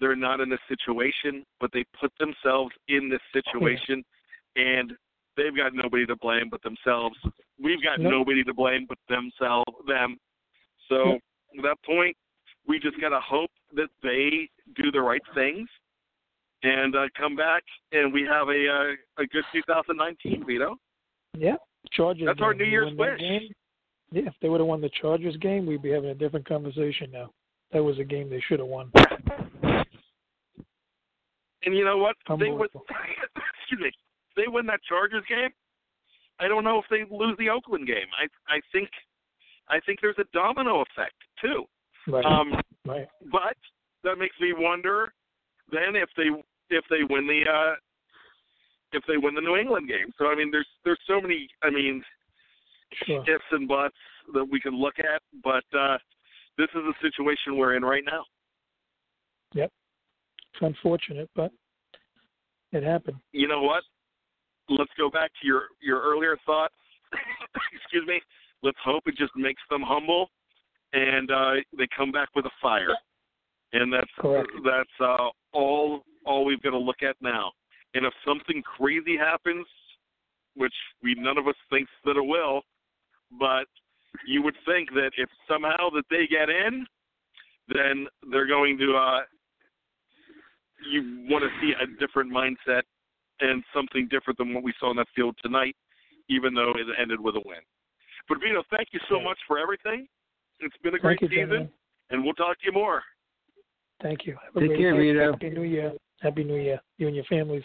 [0.01, 4.03] they're not in this situation, but they put themselves in this situation,
[4.57, 4.93] and
[5.37, 7.17] they've got nobody to blame but themselves.
[7.63, 8.13] We've got Nope.
[8.13, 10.17] nobody to blame but themselves, them.
[10.89, 11.15] So
[11.57, 12.17] at that point,
[12.67, 15.69] we just got to hope that they do the right things
[16.63, 20.77] and uh, come back, and we have a uh, a good 2019, Vito.
[21.37, 21.57] Yeah,
[21.93, 22.27] Chargers.
[22.27, 22.55] That's our.
[22.55, 23.19] New Year's wish.
[23.19, 23.49] Game,
[24.13, 27.11] yeah, if they would have won the Chargers game, we'd be having a different conversation
[27.13, 27.31] now.
[27.73, 28.93] That was a game they should have won.
[31.65, 32.17] And you know what?
[32.39, 32.71] They would.
[32.75, 33.89] Excuse me.
[33.89, 35.51] If they win that Chargers game,
[36.41, 38.09] I don't know if they lose the Oakland game.
[38.19, 38.89] I I think
[39.69, 41.65] I think there's a domino effect too.
[42.09, 42.25] Right.
[42.25, 43.07] Um, right.
[43.31, 43.57] but
[44.03, 45.13] that makes me wonder
[45.71, 46.29] then if they
[46.71, 47.75] if they win the uh
[48.93, 50.13] if they win the New England game.
[50.19, 52.03] So I mean there's there's so many I mean
[53.07, 53.23] Sure.
[53.23, 53.97] ifs and buts
[54.35, 55.99] that we can look at, but uh
[56.59, 58.25] this is the situation we're in right now.
[59.55, 59.71] Yep.
[60.53, 61.51] It's unfortunate, but
[62.73, 63.17] it happened.
[63.33, 63.83] You know what?
[64.69, 66.71] Let's go back to your your earlier thought.
[67.75, 68.21] Excuse me.
[68.63, 70.29] Let's hope it just makes them humble
[70.93, 72.95] and uh they come back with a fire.
[73.73, 74.49] And that's Correct.
[74.65, 77.53] that's uh all all we've got to look at now.
[77.95, 79.67] And if something crazy happens,
[80.55, 82.63] which we none of us thinks that it will,
[83.39, 83.67] but
[84.27, 86.87] you would think that if somehow that they get in,
[87.69, 89.21] then they're going to uh
[90.91, 92.83] you want to see a different mindset
[93.41, 95.77] and something different than what we saw in that field tonight,
[96.29, 97.59] even though it ended with a win.
[98.29, 100.07] But Vito, thank you so much for everything.
[100.61, 101.71] It's been a great you, season, gentlemen.
[102.11, 103.03] and we'll talk to you more.
[104.03, 104.37] Thank you.
[104.45, 105.13] Have a Take great care, day.
[105.13, 105.33] Vito.
[105.33, 105.93] Happy New Year.
[106.21, 106.81] Happy New Year.
[106.99, 107.65] You and your families.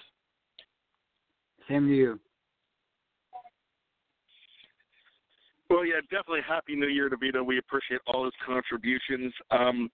[1.68, 2.20] Same to you.
[5.70, 7.44] Well, yeah, definitely Happy New Year to Vito.
[7.44, 9.34] We appreciate all his contributions.
[9.52, 9.90] Um,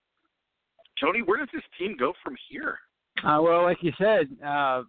[1.02, 2.78] Tony, where does this team go from here?
[3.24, 4.84] Uh, well, like you said, uh,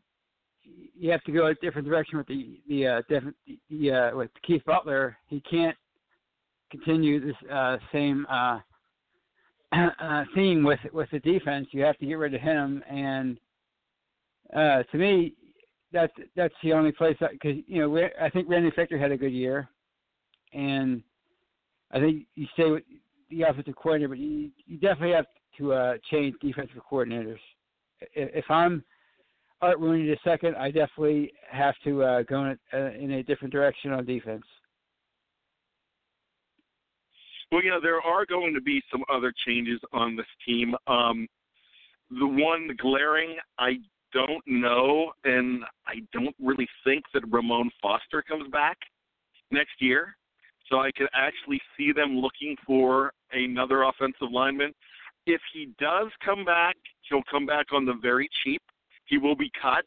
[0.63, 3.37] you have to go a different direction with the the uh, different
[3.71, 5.17] the uh, with Keith Butler.
[5.27, 5.77] He can't
[6.71, 8.59] continue this uh, same uh,
[9.73, 11.69] uh, theme with with the defense.
[11.73, 13.39] You have to get rid of him, and
[14.55, 15.35] uh, to me,
[15.93, 19.33] that's that's the only place because you know I think Randy Fichtner had a good
[19.33, 19.69] year,
[20.55, 21.03] and
[21.93, 22.85] I think you stay with
[23.31, 25.27] the offensive coordinator, but you, you definitely have
[25.59, 27.39] to uh, change defensive coordinators
[28.15, 28.85] if I'm
[29.61, 33.23] Art Rooney the second, I definitely have to uh, go in a, uh, in a
[33.23, 34.45] different direction on defense.
[37.51, 40.75] Well, you know, there are going to be some other changes on this team.
[40.87, 41.29] Um,
[42.11, 43.79] the one glaring, I
[44.13, 48.77] don't know, and I don't really think that Ramon Foster comes back
[49.51, 50.17] next year.
[50.71, 54.73] So I could actually see them looking for another offensive lineman.
[55.27, 56.77] If he does come back,
[57.09, 58.63] he'll come back on the very cheap
[59.07, 59.85] he will be cut.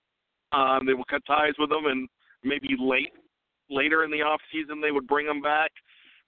[0.57, 2.07] Um, they will cut ties with him, and
[2.43, 3.11] maybe late
[3.69, 5.71] later in the off season they would bring him back.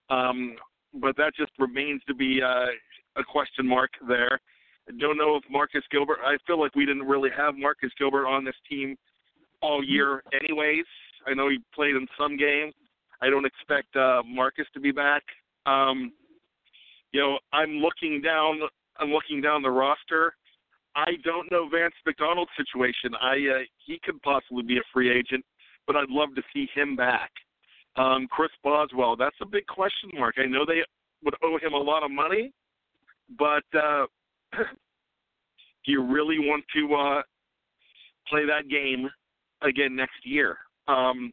[0.10, 0.56] Um,
[0.94, 2.68] but that just remains to be uh,
[3.16, 4.40] a question mark there.
[4.88, 6.18] I don't know if Marcus Gilbert.
[6.26, 8.98] I feel like we didn't really have Marcus Gilbert on this team
[9.62, 10.86] all year, anyways.
[11.28, 12.74] I know he played in some games.
[13.22, 15.24] I don't expect uh, Marcus to be back.
[15.66, 16.14] Um,
[17.12, 18.60] you know, I'm looking down.
[18.98, 20.34] I'm looking down the roster.
[20.96, 23.12] I don't know Vance McDonald's situation.
[23.22, 25.46] I uh, he could possibly be a free agent,
[25.88, 27.32] but I'd love to see him back.
[27.96, 30.36] Um, Chris Boswell, that's a big question mark.
[30.38, 30.82] I know they
[31.24, 32.52] would owe him a lot of money,
[33.38, 34.06] but uh,
[34.54, 37.22] do you really want to uh,
[38.28, 39.10] play that game
[39.62, 40.58] again next year?
[40.88, 41.32] Um,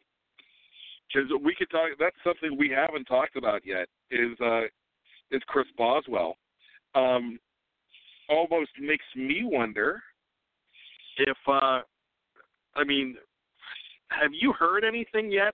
[1.07, 1.89] because we could talk.
[1.99, 3.87] That's something we haven't talked about yet.
[4.11, 4.63] Is uh,
[5.31, 6.37] is Chris Boswell?
[6.95, 7.39] Um,
[8.29, 10.01] almost makes me wonder
[11.17, 11.37] if.
[11.47, 11.81] Uh,
[12.75, 13.15] I mean,
[14.09, 15.53] have you heard anything yet?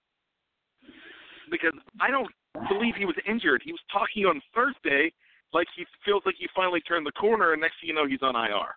[1.49, 2.29] Because I don't
[2.69, 3.61] believe he was injured.
[3.63, 5.11] He was talking on Thursday
[5.53, 8.21] like he feels like he finally turned the corner, and next thing you know, he's
[8.21, 8.75] on IR.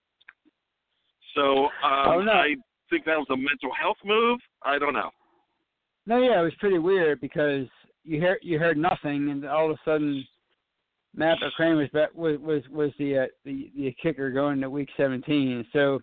[1.35, 2.33] So um, Oh, no.
[2.33, 2.55] I
[2.91, 4.41] think that was a mental health move.
[4.63, 5.11] I don't know.
[6.07, 7.67] No, yeah, it was pretty weird because
[8.05, 10.25] you heard you heard nothing, and all of a sudden,
[11.15, 15.67] Matt McCrane was was was was the uh, the the kicker going to week 17.
[15.73, 16.01] So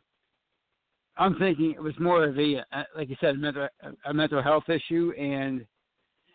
[1.18, 3.68] I'm thinking it was more of a uh, like you said, a mental
[4.06, 5.66] a mental health issue, and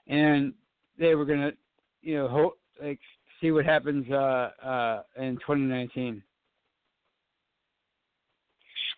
[0.06, 0.54] and
[0.98, 1.52] they were gonna
[2.00, 3.00] you know hope like
[3.40, 6.22] see what happens uh uh in 2019.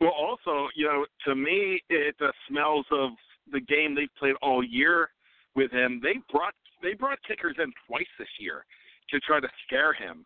[0.01, 3.11] Well, also, you know, to me, it uh, smells of
[3.53, 5.11] the game they've played all year
[5.55, 6.01] with him.
[6.03, 8.65] They brought they brought kickers in twice this year
[9.11, 10.25] to try to scare him.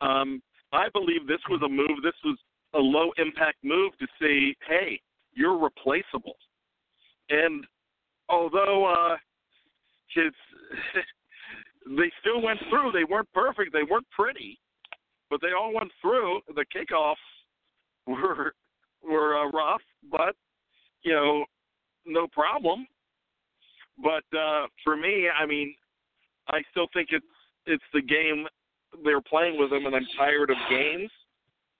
[0.00, 0.42] Um,
[0.72, 2.02] I believe this was a move.
[2.02, 2.38] This was
[2.74, 5.00] a low impact move to say, hey,
[5.32, 6.36] you're replaceable.
[7.30, 7.64] And
[8.28, 9.16] although uh,
[10.14, 10.32] his
[11.96, 14.58] they still went through, they weren't perfect, they weren't pretty,
[15.30, 16.40] but they all went through.
[16.54, 17.14] The kickoffs
[18.06, 18.52] were
[19.02, 20.34] were uh, rough, but
[21.02, 21.44] you know,
[22.06, 22.86] no problem.
[24.02, 25.74] But uh, for me, I mean,
[26.48, 27.24] I still think it's
[27.66, 28.46] it's the game
[29.04, 31.10] they're playing with him, and I'm tired of games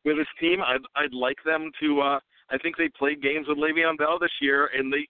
[0.05, 0.61] with his team.
[0.62, 2.01] I'd I'd like them to.
[2.01, 5.09] uh I think they played games with Le'Veon Bell this year, and they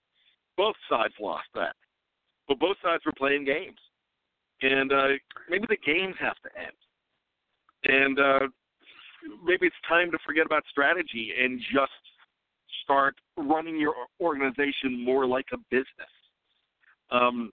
[0.57, 1.77] both sides lost that,
[2.49, 3.79] but both sides were playing games,
[4.63, 5.09] and uh
[5.49, 6.77] maybe the games have to end,
[7.85, 8.49] and uh
[9.45, 11.93] maybe it's time to forget about strategy and just
[12.87, 16.15] start running your organization more like a business.
[17.11, 17.51] Um,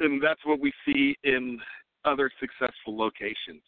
[0.00, 1.58] and that's what we see in
[2.04, 3.62] other successful locations.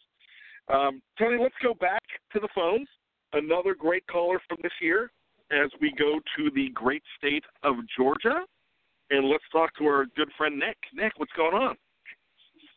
[0.67, 2.03] Um, Tony, let's go back
[2.33, 2.87] to the phones.
[3.33, 5.11] Another great caller from this year
[5.51, 8.41] as we go to the great state of Georgia.
[9.11, 10.77] And let's talk to our good friend Nick.
[10.93, 11.75] Nick, what's going on?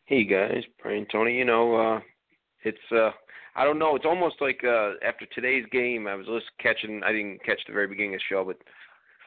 [0.04, 1.36] Hey guys, Brian, Tony.
[1.36, 2.00] You know, uh,
[2.64, 3.10] it's uh,
[3.58, 3.96] I don't know.
[3.96, 7.02] It's almost like uh, after today's game, I was just catching.
[7.02, 8.56] I didn't catch the very beginning of the show, but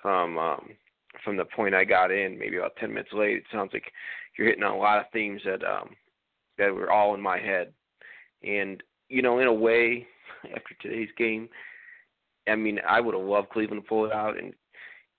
[0.01, 0.69] from um,
[1.25, 3.91] from the point I got in, maybe about ten minutes late, it sounds like
[4.38, 5.97] you're hitting on a lot of themes that um,
[6.57, 7.73] that were all in my head.
[8.41, 10.07] And you know, in a way,
[10.45, 11.49] after today's game,
[12.47, 14.53] I mean, I would have loved Cleveland to pull it out, and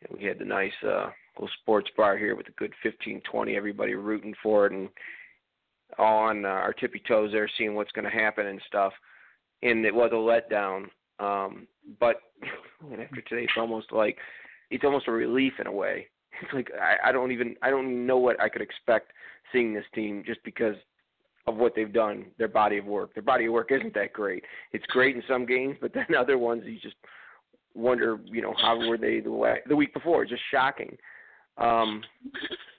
[0.00, 3.20] you know, we had the nice uh, little sports bar here with a good fifteen,
[3.30, 4.88] twenty, everybody rooting for it, and
[5.98, 8.92] on uh, our tippy toes there, seeing what's going to happen and stuff.
[9.62, 10.86] And it was a letdown.
[11.18, 11.66] Um,
[12.00, 12.16] but
[12.92, 14.18] after today, it's almost like
[14.70, 16.06] it's almost a relief in a way.
[16.42, 19.12] It's like I, I don't even I don't know what I could expect
[19.52, 20.74] seeing this team just because
[21.46, 23.14] of what they've done, their body of work.
[23.14, 24.44] Their body of work isn't that great.
[24.72, 26.96] It's great in some games, but then other ones you just
[27.74, 30.22] wonder, you know, how were they the way, the week before?
[30.22, 30.96] It's just shocking.
[31.58, 32.02] Um,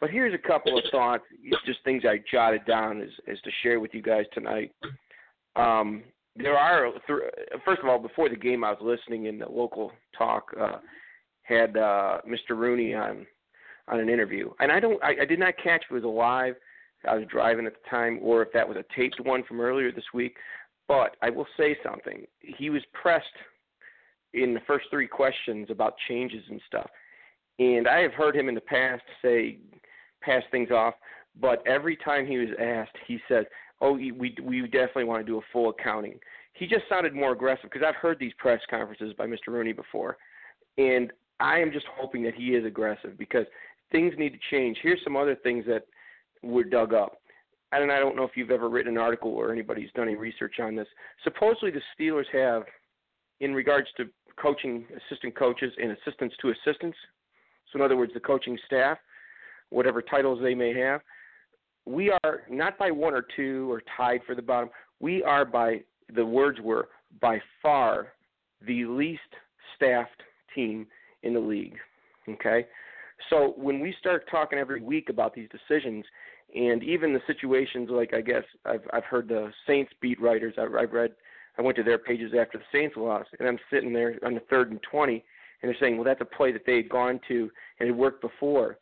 [0.02, 1.24] but here's a couple of thoughts,
[1.66, 4.72] just things I jotted down as, as to share with you guys tonight.
[5.56, 6.04] Um,
[6.36, 9.92] there are, th- first of all, before the game, I was listening in the local
[10.18, 10.78] talk, uh,
[11.44, 12.58] had uh, Mr.
[12.58, 13.26] Rooney on
[13.90, 16.56] on an interview, and I don't, I, I did not catch if it was alive.
[17.06, 19.92] I was driving at the time, or if that was a taped one from earlier
[19.92, 20.38] this week.
[20.88, 22.24] But I will say something.
[22.40, 23.26] He was pressed
[24.34, 26.90] in the first three questions about changes and stuff.
[27.60, 29.60] And I have heard him in the past say,
[30.22, 30.96] pass things off,
[31.40, 33.46] but every time he was asked, he said,
[33.82, 36.20] "Oh, we we definitely want to do a full accounting."
[36.54, 39.48] He just sounded more aggressive because I've heard these press conferences by Mr.
[39.48, 40.18] Rooney before,
[40.78, 43.46] and I am just hoping that he is aggressive because
[43.92, 44.78] things need to change.
[44.82, 45.86] Here's some other things that
[46.44, 47.18] were dug up.
[47.72, 50.60] And I don't know if you've ever written an article or anybody's done any research
[50.60, 50.88] on this.
[51.24, 52.64] Supposedly, the Steelers have,
[53.40, 56.98] in regards to coaching assistant coaches and assistants to assistants.
[57.74, 59.00] So, in other words, the coaching staff,
[59.72, 61.02] whatever titles they may have,
[61.86, 64.70] we are not by one or two or tied for the bottom.
[65.00, 65.82] We are by
[66.16, 68.14] the words were by far
[68.66, 69.22] the least
[69.76, 70.22] staffed
[70.56, 70.88] team
[71.24, 71.76] in the league.
[72.30, 72.68] Okay,
[73.30, 76.06] so when we start talking every week about these decisions,
[76.56, 80.54] and even the situations like I guess I've I've heard the Saints beat writers.
[80.58, 81.12] I've, I've read.
[81.58, 84.40] I went to their pages after the Saints lost, and I'm sitting there on the
[84.50, 85.24] third and twenty,
[85.64, 87.50] and they're saying, "Well, that's a play that they had gone to
[87.80, 88.78] and it worked before."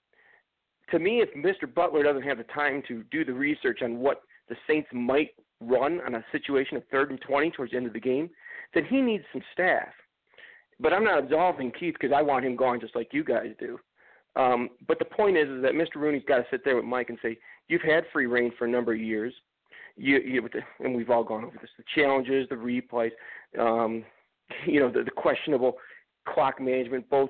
[0.89, 1.71] To me, if Mr.
[1.73, 5.29] Butler doesn't have the time to do the research on what the Saints might
[5.61, 8.29] run on a situation of third and twenty towards the end of the game,
[8.73, 9.87] then he needs some staff.
[10.79, 13.79] But I'm not absolving Keith because I want him gone just like you guys do.
[14.35, 15.95] Um, but the point is, is that Mr.
[15.97, 18.69] Rooney's got to sit there with Mike and say, "You've had free reign for a
[18.69, 19.33] number of years.
[19.97, 23.11] You, you and we've all gone over this: the challenges, the replays,
[23.59, 24.03] um,
[24.65, 25.77] you know, the, the questionable
[26.27, 27.29] clock management, both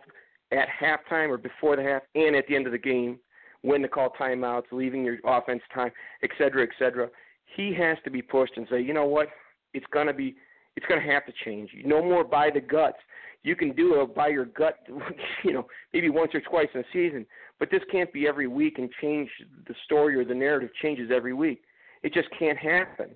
[0.51, 3.19] at halftime or before the half, and at the end of the game,
[3.61, 5.91] when to call timeouts, leaving your offense time,
[6.23, 7.07] et cetera, et cetera.
[7.55, 9.27] He has to be pushed and say, you know what,
[9.73, 10.35] it's gonna be,
[10.75, 11.69] it's gonna have to change.
[11.85, 12.97] No more by the guts
[13.43, 14.77] you can do it by your gut,
[15.43, 17.25] you know, maybe once or twice in a season.
[17.59, 19.29] But this can't be every week and change
[19.67, 21.61] the story or the narrative changes every week.
[22.03, 23.09] It just can't happen.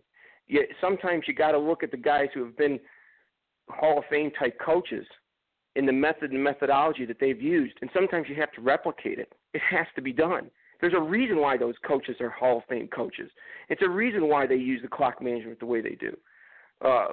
[0.47, 2.79] Yet sometimes you got to look at the guys who have been
[3.69, 5.05] Hall of Fame type coaches
[5.75, 9.33] in the method and methodology that they've used, and sometimes you have to replicate it.
[9.53, 10.49] It has to be done.
[10.81, 13.29] There's a reason why those coaches are Hall of Fame coaches.
[13.69, 16.15] It's a reason why they use the clock management the way they do.
[16.83, 17.07] Uh,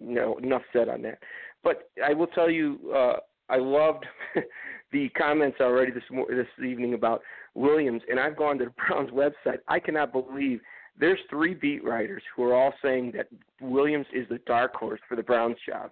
[0.00, 1.18] no, enough said on that.
[1.62, 3.16] But I will tell you, uh,
[3.48, 4.06] I loved
[4.92, 7.22] the comments already this this evening about
[7.54, 9.58] Williams, and I've gone to the Browns website.
[9.68, 10.60] I cannot believe
[10.98, 13.28] there's three beat writers who are all saying that
[13.60, 15.90] Williams is the dark horse for the Browns job.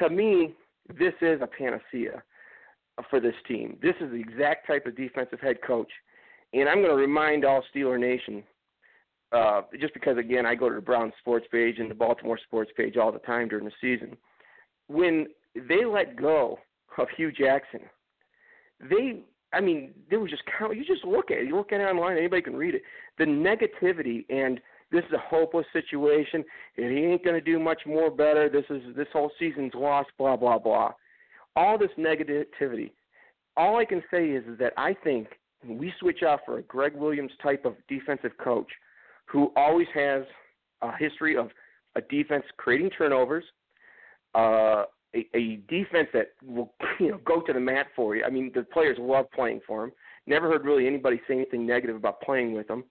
[0.00, 0.54] To me,
[0.88, 2.22] this is a panacea
[3.10, 3.78] for this team.
[3.82, 5.90] This is the exact type of defensive head coach.
[6.52, 8.42] And I'm going to remind all Steeler Nation,
[9.32, 12.70] uh, just because, again, I go to the Browns sports page and the Baltimore sports
[12.76, 14.16] page all the time during the season
[14.88, 16.58] when they let go
[16.98, 17.80] of Hue Jackson,
[18.80, 19.20] they
[19.50, 20.42] I mean, there was just,
[20.74, 21.46] you just look at it.
[21.46, 22.18] You look at it online.
[22.18, 22.82] Anybody can read it.
[23.16, 24.60] The negativity and
[24.90, 26.44] this is a hopeless situation,
[26.76, 28.48] and he ain't going to do much more better.
[28.48, 30.08] This is this whole season's lost.
[30.18, 30.92] Blah blah blah.
[31.56, 32.92] All this negativity.
[33.56, 35.28] All I can say is, is that I think
[35.66, 38.68] we switch out for a Gregg Williams type of defensive coach,
[39.26, 40.22] who always has
[40.82, 41.50] a history of
[41.96, 43.44] a defense creating turnovers,
[44.34, 44.84] uh,
[45.14, 48.24] a, a defense that will you know go to the mat for you.
[48.24, 49.92] I mean, the players love playing for him.
[50.26, 52.84] Never heard really anybody say anything negative about playing with him.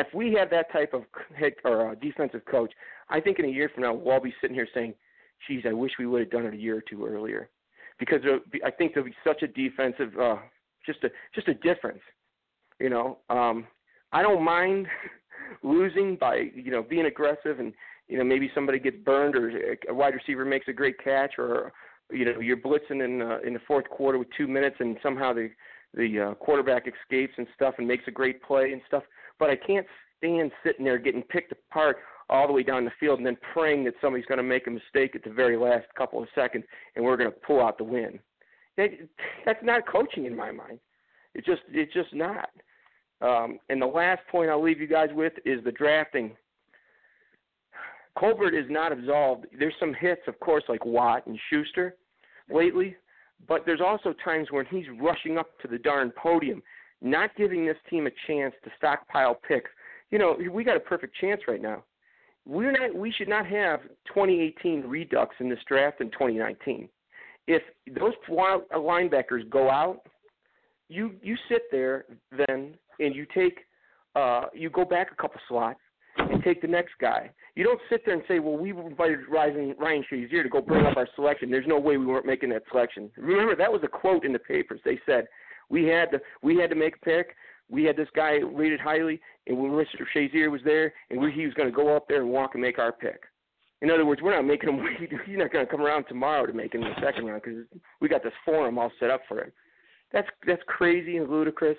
[0.00, 1.04] If we have that type of
[1.36, 2.72] head or uh, defensive coach,
[3.08, 4.94] I think in a year from now we'll all be sitting here saying,
[5.46, 7.48] "Geez, I wish we would have done it a year or two earlier,"
[7.98, 8.20] because
[8.50, 10.36] be, I think there'll be such a defensive, uh,
[10.84, 12.02] just a just a difference.
[12.78, 13.66] You know, um,
[14.12, 14.86] I don't mind
[15.62, 17.72] losing by you know being aggressive and
[18.08, 21.72] you know maybe somebody gets burned or a wide receiver makes a great catch or
[22.10, 25.32] you know you're blitzing in uh, in the fourth quarter with two minutes and somehow
[25.32, 25.50] the
[25.94, 29.02] the uh, quarterback escapes and stuff and makes a great play and stuff.
[29.38, 29.86] But I can't
[30.18, 33.84] stand sitting there getting picked apart all the way down the field and then praying
[33.84, 36.64] that somebody's going to make a mistake at the very last couple of seconds
[36.94, 38.18] and we're going to pull out the win.
[38.76, 38.90] That,
[39.44, 40.80] that's not coaching in my mind.
[41.34, 42.48] It's just it's just not.
[43.20, 46.36] Um, and the last point I'll leave you guys with is the drafting
[48.18, 49.46] Colbert is not absolved.
[49.58, 51.96] There's some hits, of course, like Watt and Schuster
[52.50, 52.96] lately,
[53.46, 56.62] but there's also times when he's rushing up to the darn podium,
[57.02, 59.70] not giving this team a chance to stockpile picks.
[60.10, 61.84] You know, we got a perfect chance right now.
[62.46, 62.94] We're not.
[62.94, 66.88] We should not have 2018 redux in this draft in 2019.
[67.48, 70.02] If those linebackers go out,
[70.88, 73.58] you you sit there then and you take
[74.14, 75.80] uh, you go back a couple slots
[76.18, 77.30] and take the next guy.
[77.54, 80.86] You don't sit there and say, "Well, we invited Ryan Ryan Shazier to go bring
[80.86, 81.50] up our selection.
[81.50, 84.38] There's no way we weren't making that selection." Remember, that was a quote in the
[84.38, 84.80] papers.
[84.84, 85.26] They said
[85.68, 87.34] we had to we had to make a pick.
[87.68, 90.04] We had this guy rated highly, and when Mr.
[90.14, 92.62] Shazier was there, and we, he was going to go up there and walk and
[92.62, 93.22] make our pick.
[93.82, 94.86] In other words, we're not making him.
[95.26, 97.64] He's not going to come around tomorrow to make him in the second round because
[98.00, 99.52] we got this forum all set up for him.
[100.12, 101.76] That's that's crazy and ludicrous.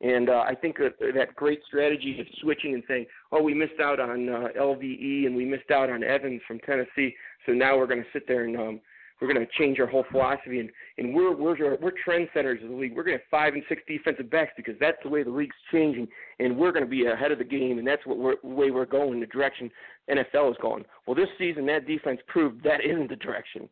[0.00, 3.80] And uh, I think that that great strategy of switching and saying, "Oh, we missed
[3.82, 7.14] out on uh, LVE and we missed out on Evans from Tennessee,
[7.46, 8.80] so now we're going to sit there and um,
[9.20, 12.76] we're going to change our whole philosophy and and we're we're we're trendsetters of the
[12.76, 12.94] league.
[12.94, 15.56] We're going to have five and six defensive backs because that's the way the league's
[15.72, 16.08] changing,
[16.38, 18.70] and we're going to be ahead of the game, and that's what we're, the way
[18.70, 19.70] we're going, the direction
[20.10, 20.84] NFL is going.
[21.06, 23.68] Well, this season that defense proved that isn't the direction.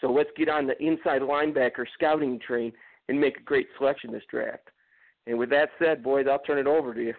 [0.00, 2.72] So let's get on the inside linebacker scouting train
[3.08, 4.68] and make a great selection this draft.
[5.26, 7.14] And with that said, boys, I'll turn it over to you.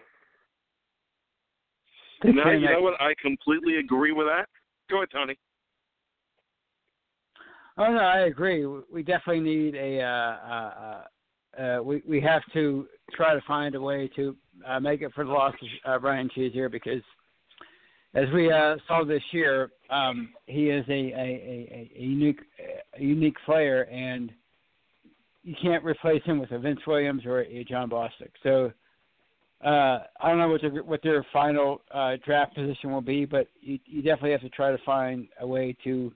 [2.24, 3.00] Now, you know what?
[3.00, 4.46] I completely agree with that.
[4.90, 5.36] Go ahead, Tony.
[7.78, 8.66] Oh no, I agree.
[8.66, 10.00] We definitely need a.
[10.02, 11.04] Uh, uh,
[11.60, 15.24] uh, we we have to try to find a way to uh, make it for
[15.24, 15.54] the loss
[15.84, 17.02] of uh, Ryan Shazier because,
[18.14, 22.40] as we uh, saw this year, um, he is a, a, a, a unique
[22.98, 24.32] a unique player, and
[25.42, 28.30] you can't replace him with a Vince Williams or a Jon Bostic.
[28.42, 28.72] So
[29.64, 33.46] uh, I don't know what their what their final uh, draft position will be, but
[33.60, 36.12] you, you definitely have to try to find a way to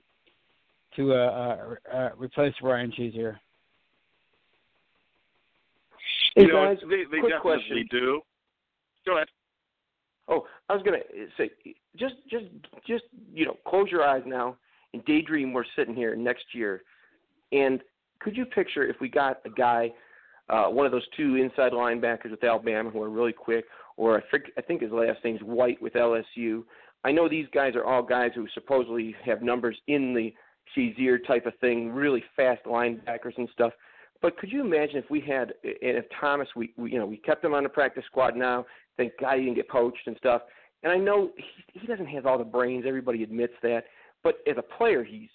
[0.96, 3.36] to uh, uh, uh, replace Ryan Shazier.
[6.34, 7.88] Hey you know, they, they quick definitely question.
[7.90, 8.20] do.
[9.06, 9.28] Go ahead.
[10.28, 10.98] Oh, I was gonna
[11.38, 11.50] say,
[11.96, 12.46] just, just,
[12.86, 14.56] just, you know, close your eyes now
[14.92, 15.52] and daydream.
[15.52, 16.82] We're sitting here next year,
[17.52, 17.80] and
[18.18, 19.92] could you picture if we got a guy,
[20.50, 23.66] uh, one of those two inside linebackers with Alabama who are really quick,
[23.96, 26.64] or I think, I think his last name's White with LSU.
[27.04, 30.34] I know these guys are all guys who supposedly have numbers in the
[30.76, 33.72] Shazier type of thing, really fast linebackers and stuff.
[34.22, 37.18] But could you imagine if we had, and if Thomas, we, we you know, we
[37.18, 38.64] kept him on the practice squad now.
[38.96, 40.42] Thank God he didn't get poached and stuff.
[40.82, 42.84] And I know he, he doesn't have all the brains.
[42.86, 43.84] Everybody admits that.
[44.22, 45.28] But as a player, he's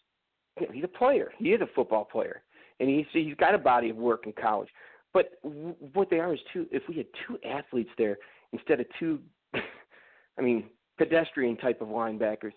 [0.60, 1.32] you know, he's a player.
[1.38, 2.42] He is a football player,
[2.80, 4.70] and he's he's got a body of work in college.
[5.14, 6.68] But w- what they are is two.
[6.72, 8.18] If we had two athletes there
[8.54, 9.20] instead of two,
[10.38, 10.66] I mean,
[10.98, 12.52] pedestrian type of linebackers,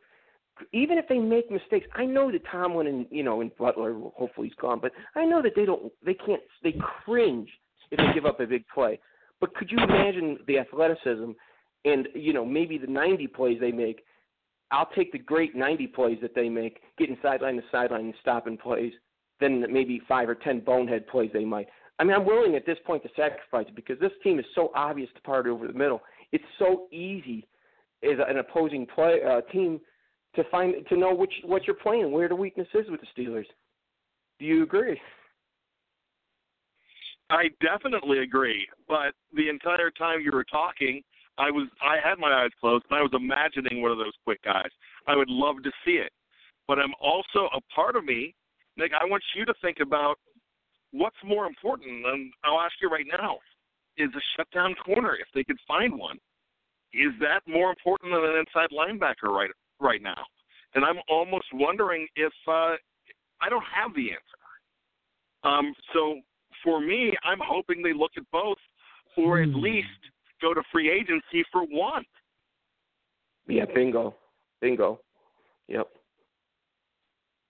[0.72, 4.48] even if they make mistakes, I know that Tomlin and you know and Butler, hopefully
[4.48, 6.74] he's gone, but I know that they don't, they can't, they
[7.04, 7.48] cringe
[7.90, 9.00] if they give up a big play.
[9.40, 11.32] But could you imagine the athleticism
[11.84, 14.04] and you know maybe the 90 plays they make?
[14.70, 18.56] I'll take the great 90 plays that they make, getting sideline to sideline and stopping
[18.56, 18.92] plays,
[19.40, 21.68] than maybe five or ten bonehead plays they might.
[21.98, 24.72] I mean, I'm willing at this point to sacrifice it because this team is so
[24.74, 26.00] obvious to party over the middle.
[26.32, 27.46] It's so easy
[28.02, 29.80] as an opposing play uh, team
[30.36, 33.46] to find to know which what you're playing, where the weakness is with the Steelers.
[34.38, 35.00] Do you agree?
[37.30, 38.66] I definitely agree.
[38.86, 41.02] But the entire time you were talking,
[41.38, 44.42] I was I had my eyes closed and I was imagining one of those quick
[44.42, 44.70] guys.
[45.06, 46.12] I would love to see it.
[46.68, 48.34] But I'm also a part of me,
[48.76, 50.16] Nick, I want you to think about
[50.92, 53.38] what's more important and I'll ask you right now.
[53.96, 56.18] Is a shutdown corner if they could find one.
[56.92, 59.50] Is that more important than an inside linebacker right
[59.84, 60.24] right now?
[60.74, 62.74] And I'm almost wondering if uh
[63.40, 64.40] I don't have the answer.
[65.44, 66.20] Um so
[66.64, 68.58] for me, I'm hoping they look at both
[69.16, 69.60] or at Hmm.
[69.60, 69.86] least
[70.40, 72.04] go to free agency for one.
[73.46, 74.16] Yeah, bingo,
[74.60, 75.00] bingo.
[75.68, 75.86] Yep,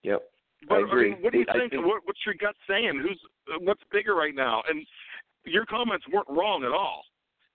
[0.02, 0.22] yep.
[0.68, 1.10] But, I agree.
[1.10, 1.72] mean, what do you think?
[1.72, 2.98] think- What, what's your gut saying?
[3.00, 3.20] Who's
[3.60, 4.62] what's bigger right now?
[4.68, 4.86] And
[5.44, 7.04] your comments weren't wrong at all.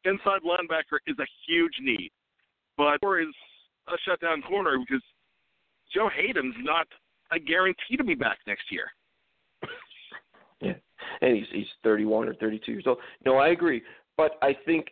[0.05, 2.11] Inside linebacker is a huge need,
[2.77, 3.33] but or is
[3.93, 5.03] a shutdown corner because
[5.93, 6.87] Joe Haden's not
[7.31, 8.85] a guarantee to be back next year.
[10.61, 10.73] Yeah,
[11.21, 12.97] and he's he's 31 or 32 years old.
[13.25, 13.81] No, I agree,
[14.17, 14.87] but I think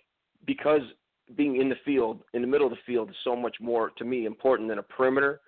[0.45, 0.80] because
[1.36, 4.06] being in the field, in the middle of the field, is so much more to
[4.06, 5.41] me important than a perimeter.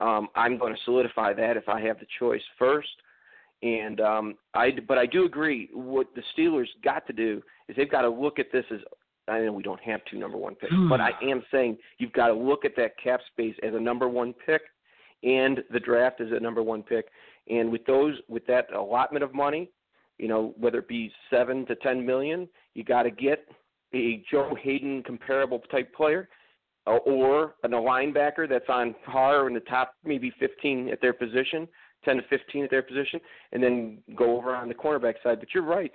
[0.00, 2.90] Um, I'm going to solidify that if I have the choice first.
[3.62, 5.70] And um, I, but I do agree.
[5.72, 8.80] What the Steelers got to do is they've got to look at this as.
[9.28, 12.28] I know we don't have two number one picks, but I am saying you've got
[12.28, 14.62] to look at that cap space as a number one pick,
[15.22, 17.06] and the draft as a number one pick.
[17.48, 19.70] And with those, with that allotment of money,
[20.18, 23.46] you know, whether it be seven to ten million, you got to get
[23.94, 26.28] a Joe Haden comparable type player,
[26.86, 31.66] uh, or a linebacker that's on par in the top maybe 15 at their position,
[32.04, 33.20] 10 to 15 at their position,
[33.52, 35.40] and then go over on the cornerback side.
[35.40, 35.90] But you're right.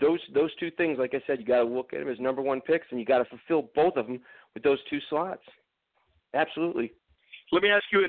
[0.00, 2.42] Those those two things, like I said, you got to look at them as number
[2.42, 4.20] one picks, and you got to fulfill both of them
[4.54, 5.42] with those two slots.
[6.34, 6.92] Absolutely.
[7.52, 8.06] Let me ask you.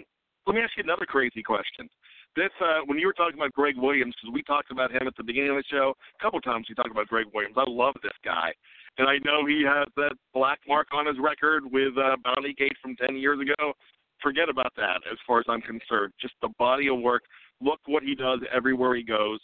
[0.47, 1.89] Let me ask you another crazy question.
[2.35, 5.15] This uh, when you were talking about Gregg Williams, because we talked about him at
[5.15, 6.67] the beginning of the show a couple times.
[6.67, 7.55] We talked about Gregg Williams.
[7.57, 8.51] I love this guy,
[8.97, 12.75] and I know he has that black mark on his record with uh, Bounty Gate
[12.81, 13.73] from ten years ago.
[14.21, 16.13] Forget about that, as far as I'm concerned.
[16.19, 17.23] Just the body of work.
[17.61, 19.39] Look what he does everywhere he goes.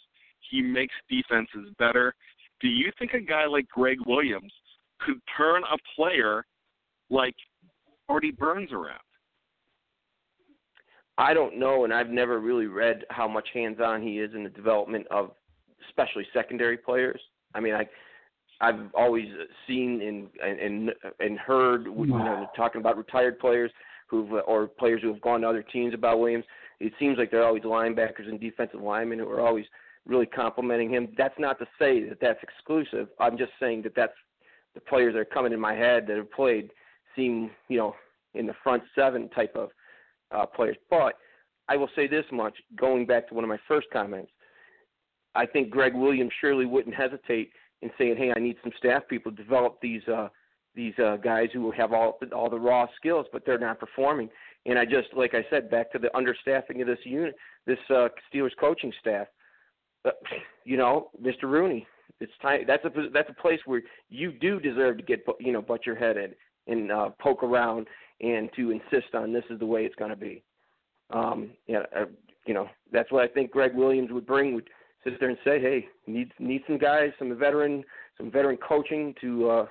[0.50, 2.14] He makes defenses better.
[2.60, 4.52] Do you think a guy like Gregg Williams
[5.00, 6.44] could turn a player
[7.08, 7.34] like
[8.08, 9.00] Artie Burns around?
[11.18, 14.50] I don't know, and I've never really read how much hands-on he is in the
[14.50, 15.32] development of,
[15.88, 17.20] especially secondary players.
[17.54, 17.86] I mean, I,
[18.60, 19.26] I've always
[19.66, 23.70] seen and and and heard, you know, talking about retired players
[24.08, 26.44] who've or players who have gone to other teams about Williams.
[26.78, 29.66] It seems like they're always linebackers and defensive linemen who are always
[30.06, 31.08] really complimenting him.
[31.16, 33.08] That's not to say that that's exclusive.
[33.18, 34.12] I'm just saying that that's
[34.74, 36.70] the players that are coming in my head that have played
[37.16, 37.94] seem, you know,
[38.34, 39.70] in the front seven type of
[40.30, 40.76] uh, players.
[40.88, 41.14] But
[41.68, 44.30] I will say this much, going back to one of my first comments,
[45.34, 47.50] I think Gregg Williams surely wouldn't hesitate
[47.82, 50.28] in saying, "Hey, I need some staff people to develop these uh,
[50.74, 54.28] these uh, guys who have all all the raw skills, but they're not performing."
[54.66, 57.34] And I just, like I said, back to the understaffing of this unit,
[57.66, 59.26] this uh, Steelers coaching staff.
[60.04, 60.10] Uh,
[60.64, 61.44] you know, Mr.
[61.44, 61.86] Rooney,
[62.20, 62.62] it's time.
[62.66, 65.96] That's a that's a place where you do deserve to get you know butt your
[65.96, 66.34] head in
[66.66, 67.86] and uh, poke around
[68.20, 70.42] and to insist on this is the way it's going to be.
[71.10, 72.04] Um, yeah, uh,
[72.46, 74.54] you know that's what I think Gregg Williams would bring.
[74.54, 74.68] Would
[75.04, 77.84] sit there and say, hey, need need some guys, some veteran,
[78.16, 79.66] some veteran coaching to uh,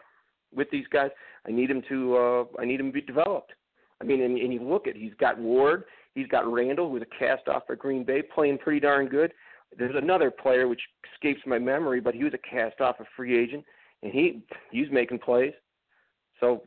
[0.54, 1.12] with these guys.
[1.48, 3.54] I need him to uh, I need him to be developed.
[4.02, 5.84] I mean, and, and you look at he's got Ward,
[6.16, 9.34] he's got Randall, who's a cast off for Green Bay, playing pretty darn good.
[9.78, 10.82] There's another player which
[11.14, 13.64] escapes my memory, but he was a cast off a free agent,
[14.04, 14.42] and he
[14.72, 15.54] he's making plays.
[16.40, 16.64] So,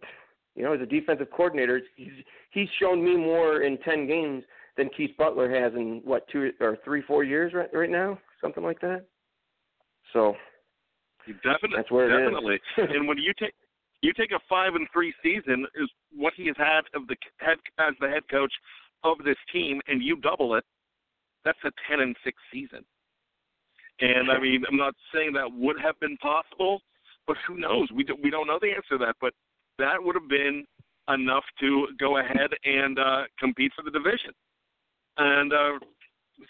[0.54, 2.12] you know, as a defensive coordinator, he's
[2.50, 4.44] he's shown me more in ten games
[4.76, 8.62] than Keith Butler has in what two or three, four years right right now, something
[8.62, 9.04] like that.
[10.12, 10.34] So,
[11.26, 12.60] definitely, that's where definitely.
[12.76, 13.54] and when you take
[14.02, 17.58] you take a five and three season is what he has had of the head
[17.78, 18.52] as the head coach
[19.04, 20.64] of this team, and you double it,
[21.44, 22.84] that's a ten and six season.
[24.02, 26.80] And I mean, I'm not saying that would have been possible,
[27.28, 27.88] but who knows?
[27.94, 29.32] We do, we don't know the answer to that, but
[29.78, 30.64] that would have been
[31.08, 34.32] enough to go ahead and uh, compete for the division.
[35.18, 35.78] And uh,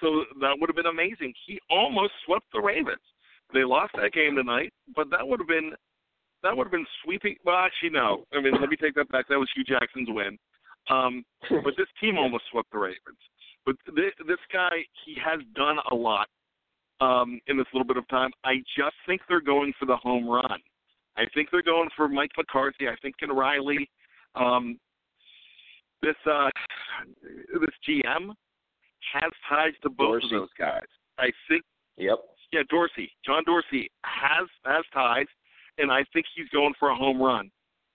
[0.00, 1.34] so that would have been amazing.
[1.46, 3.04] He almost swept the Ravens.
[3.52, 5.72] They lost that game tonight, but that would have been
[6.42, 7.36] that would have been sweeping.
[7.44, 8.24] Well, actually, no.
[8.32, 9.28] I mean, let me take that back.
[9.28, 10.38] That was Hue Jackson's win.
[10.90, 13.20] Um, but this team almost swept the Ravens.
[13.64, 16.26] But this, this guy, he has done a lot
[17.02, 18.30] um, in this little bit of time.
[18.44, 20.60] I just think they're going for the home run.
[21.16, 22.88] I think they're going for Mike McCarthy.
[22.88, 23.90] I think Lincoln Riley.
[24.34, 24.78] Um,
[26.00, 26.48] this uh,
[27.60, 28.30] this GM
[29.12, 30.26] has ties to both Dorsey.
[30.26, 30.86] of those guys.
[31.18, 31.62] I think.
[31.98, 32.18] Yep.
[32.52, 35.26] Yeah, Dorsey, John Dorsey has has ties,
[35.78, 37.50] and I think he's going for a home run.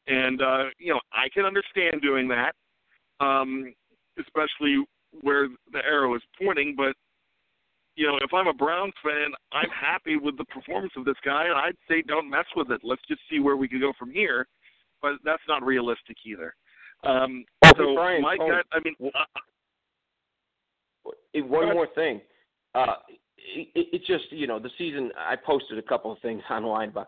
[0.07, 2.53] And uh, you know, I can understand doing that,
[3.19, 3.73] um,
[4.19, 4.83] especially
[5.21, 6.75] where the arrow is pointing.
[6.75, 6.95] But
[7.97, 11.45] you know, if I'm a Browns fan, I'm happy with the performance of this guy,
[11.45, 12.81] and I'd say don't mess with it.
[12.83, 14.47] Let's just see where we can go from here.
[15.01, 16.55] But that's not realistic either.
[17.03, 19.25] Um, Oh, so Brian, my oh, gut, I mean, uh,
[21.45, 22.21] one more thing.
[22.73, 22.93] Uh,
[23.37, 25.11] it, it, it's just you know the season.
[25.17, 27.07] I posted a couple of things online about.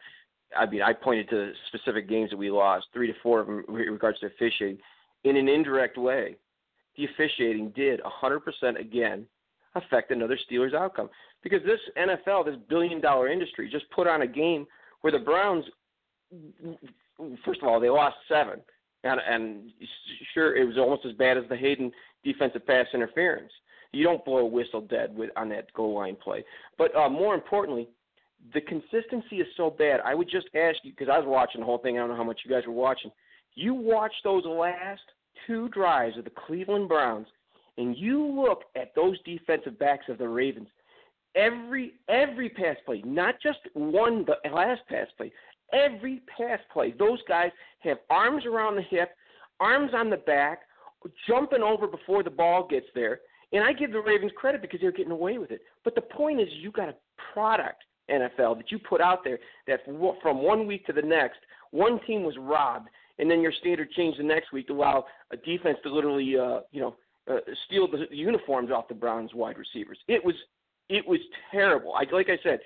[0.57, 3.63] I mean, I pointed to specific games that we lost, three to four of them
[3.69, 4.79] in regards to officiating.
[5.23, 6.37] In an indirect way,
[6.97, 9.27] the officiating did 100% again
[9.76, 11.09] affect another Steelers outcome
[11.43, 14.65] because this NFL, this billion-dollar industry, just put on a game
[15.01, 15.65] where the Browns,
[17.45, 18.59] first of all, they lost seven,
[19.03, 19.72] and, and
[20.34, 21.91] sure, it was almost as bad as the Haden
[22.24, 23.51] defensive pass interference.
[23.91, 26.43] You don't blow a whistle dead with on that goal line play.
[26.78, 27.88] But uh, more importantly,
[28.53, 29.99] the consistency is so bad.
[30.05, 31.97] I would just ask you because I was watching the whole thing.
[31.97, 33.11] I don't know how much you guys were watching.
[33.55, 35.01] You watch those last
[35.47, 37.28] two drives of the Cleveland Browns,
[37.80, 40.67] and you look at those defensive backs of the Ravens.
[41.36, 45.32] Every every pass play, not just one the last pass play,
[45.71, 49.11] every pass play, those guys have arms around the hip,
[49.59, 50.61] arms on the back,
[51.27, 53.21] jumping over before the ball gets there.
[53.51, 55.61] And I give the Ravens credit because they're getting away with it.
[55.84, 56.95] But the point is, you got a
[57.34, 61.39] product NFL that you put out there that from one week to the next,
[61.71, 65.38] one team was robbed, and then your standard changed the next week to allow a
[65.38, 66.95] defense to literally, uh, you know,
[67.30, 69.97] uh, steal the uniforms off the Browns wide receivers.
[70.07, 70.36] It was,
[70.89, 71.19] it was
[71.51, 71.93] terrible.
[71.93, 72.59] I like I said,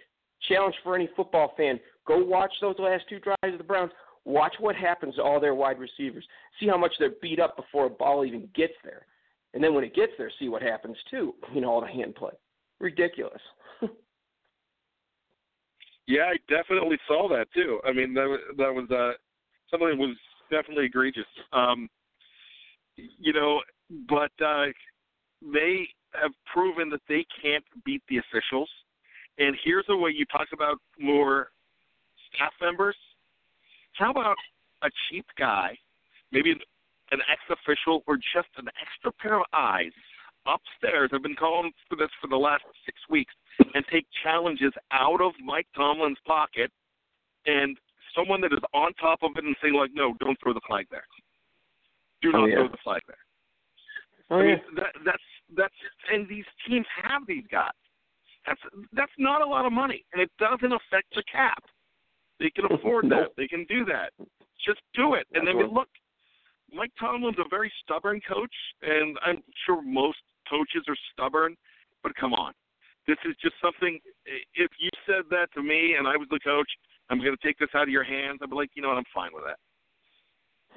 [0.47, 3.91] challenge for any football fan: go watch those last two drives of the Browns.
[4.25, 6.25] Watch what happens to all their wide receivers.
[6.59, 9.05] See how much they're beat up before a ball even gets there.
[9.53, 11.35] And then when it gets there, see what happens too.
[11.53, 12.31] You know, all the hand play.
[12.79, 13.41] Ridiculous.
[16.07, 17.79] Yeah, I definitely saw that too.
[17.87, 19.13] I mean, that wa- that was uh,
[19.71, 20.17] something that was
[20.51, 21.25] definitely egregious.
[21.53, 21.89] Um,
[22.95, 23.61] you know,
[24.09, 24.65] but uh,
[25.41, 28.69] they have proven that they can't beat the officials.
[29.39, 31.49] And here's a way you talk about more
[32.33, 32.95] staff members.
[33.93, 34.35] How about
[34.83, 35.77] a cheap guy,
[36.31, 39.91] maybe an, ex-official or just an extra pair of eyes
[40.45, 41.09] upstairs?
[41.13, 43.33] I've been calling for this for the last six weeks
[43.73, 46.71] and take challenges out of Mike Tomlin's pocket
[47.45, 47.77] and
[48.15, 50.85] someone that is on top of it and saying like, no, don't throw the flag
[50.91, 51.05] there.
[52.21, 52.55] Do Oh, not yeah.
[52.55, 53.17] throw the flag there.
[54.29, 54.47] Oh, I yeah.
[54.55, 55.23] mean, that, that's
[55.55, 55.73] that's
[56.11, 57.71] and these teams have these guys.
[58.45, 58.61] That's
[58.93, 61.63] that's not a lot of money, and it doesn't affect the cap.
[62.39, 63.21] They can afford No.
[63.21, 63.29] that.
[63.37, 64.11] They can do that.
[64.65, 65.27] Just do it.
[65.33, 65.89] And That's then look.
[66.73, 70.17] Mike Tomlin's a very stubborn coach, and I'm sure most
[70.49, 71.55] coaches are stubborn.
[72.01, 72.53] But come on,
[73.07, 73.99] this is just something.
[74.55, 76.69] If you said that to me and I was the coach,
[77.09, 78.39] I'm going to take this out of your hands.
[78.41, 79.59] I'd be like, you know what, I'm fine with that.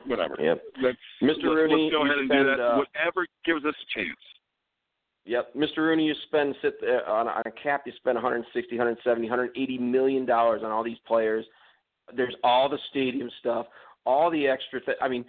[0.06, 0.36] Whatever.
[0.38, 0.62] Yep.
[0.82, 1.44] Let's, Mr.
[1.54, 2.60] Rooney, let's go ahead and spend, do that.
[2.60, 4.18] uh, Whatever gives us a chance.
[5.24, 5.78] Yep, Mr.
[5.78, 7.82] Rooney, you spend sit uh, on, on a cap.
[7.86, 11.44] You spend 160, 170, 180 million dollars on all these players.
[12.16, 13.66] There's all the stadium stuff,
[14.04, 14.80] all the extra.
[14.84, 15.24] Th- I mean,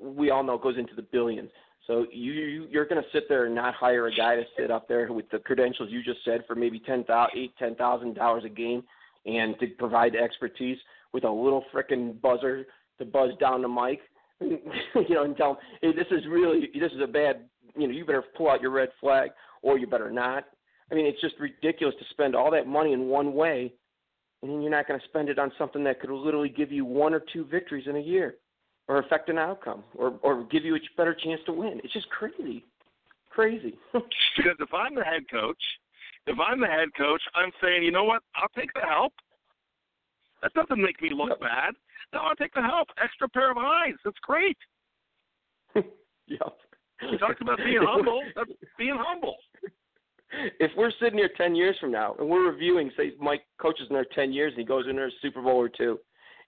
[0.00, 1.50] we all know it goes into the billions.
[1.86, 4.70] So you, you you're going to sit there and not hire a guy to sit
[4.70, 8.14] up there with the credentials you just said for maybe ten thousand, eight, ten thousand
[8.14, 8.82] dollars a game,
[9.26, 10.78] and to provide expertise
[11.12, 12.66] with a little frickin' buzzer
[12.98, 14.00] to buzz down the mic,
[14.40, 17.92] you know, and tell him, hey, this is really this is a bad you know,
[17.94, 19.30] you better pull out your red flag
[19.62, 20.44] or you better not.
[20.90, 23.72] I mean, it's just ridiculous to spend all that money in one way
[24.42, 26.84] and then you're not going to spend it on something that could literally give you
[26.84, 28.36] one or two victories in a year
[28.88, 31.80] or affect an outcome or or give you a better chance to win.
[31.82, 32.64] It's just crazy.
[33.30, 33.78] Crazy.
[34.36, 35.62] Because if I'm the head coach,
[36.26, 38.22] if I'm the head coach, I'm saying, you know what?
[38.34, 39.14] I'll take the help.
[40.42, 41.40] That doesn't make me look Yep.
[41.40, 41.74] bad.
[42.12, 42.88] No, I'll take the help.
[43.02, 43.94] Extra pair of eyes.
[44.04, 44.56] That's great.
[45.74, 46.56] yep.
[47.10, 48.22] We talked about being humble.
[48.34, 49.36] That's being humble.
[50.58, 53.94] If we're sitting here 10 years from now and we're reviewing, say, Mike coaches in
[53.94, 56.00] there 10 years and he goes in there a Super Bowl or two,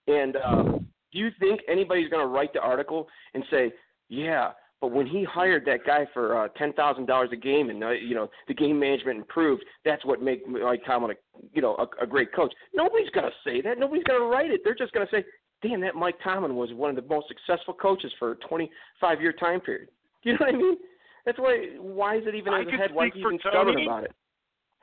[0.05, 3.71] and uh, do you think anybody's going to write the article and say,
[4.09, 7.83] yeah, but when he hired that guy for uh, ten thousand dollars a game, and
[7.83, 11.15] uh, you know the game management improved, that's what made Mike Tomlin, a,
[11.53, 12.53] you know, a, a great coach.
[12.73, 13.77] Nobody's going to say that.
[13.77, 14.61] Nobody's going to write it.
[14.63, 15.25] They're just going to say,
[15.61, 19.33] "Damn, that Mike Tomlin was one of the most successful coaches for a twenty-five year
[19.33, 19.89] time period."
[20.23, 20.77] Do You know what I mean?
[21.25, 21.67] That's why.
[21.79, 22.93] Why is it even I in his head?
[22.93, 24.11] Why is speak he for even stubborn about it?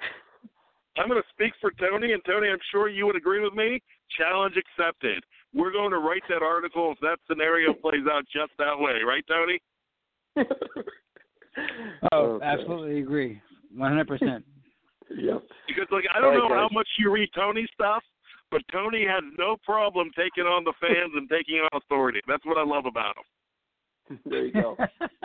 [0.98, 3.82] I'm going to speak for Tony, and Tony, I'm sure you would agree with me.
[4.16, 5.22] Challenge accepted.
[5.52, 9.24] We're going to write that article if that scenario plays out just that way, right,
[9.28, 9.60] Tony?
[12.12, 12.44] Oh, Okay.
[12.44, 13.40] absolutely agree.
[13.76, 14.42] 100%.
[15.10, 15.42] Yep.
[15.68, 18.02] Because like I don't All right, know how much you read Tony's stuff,
[18.50, 22.20] but Tony has no problem taking on the fans and taking on authority.
[22.26, 24.18] That's what I love about him.
[24.24, 24.76] there you go.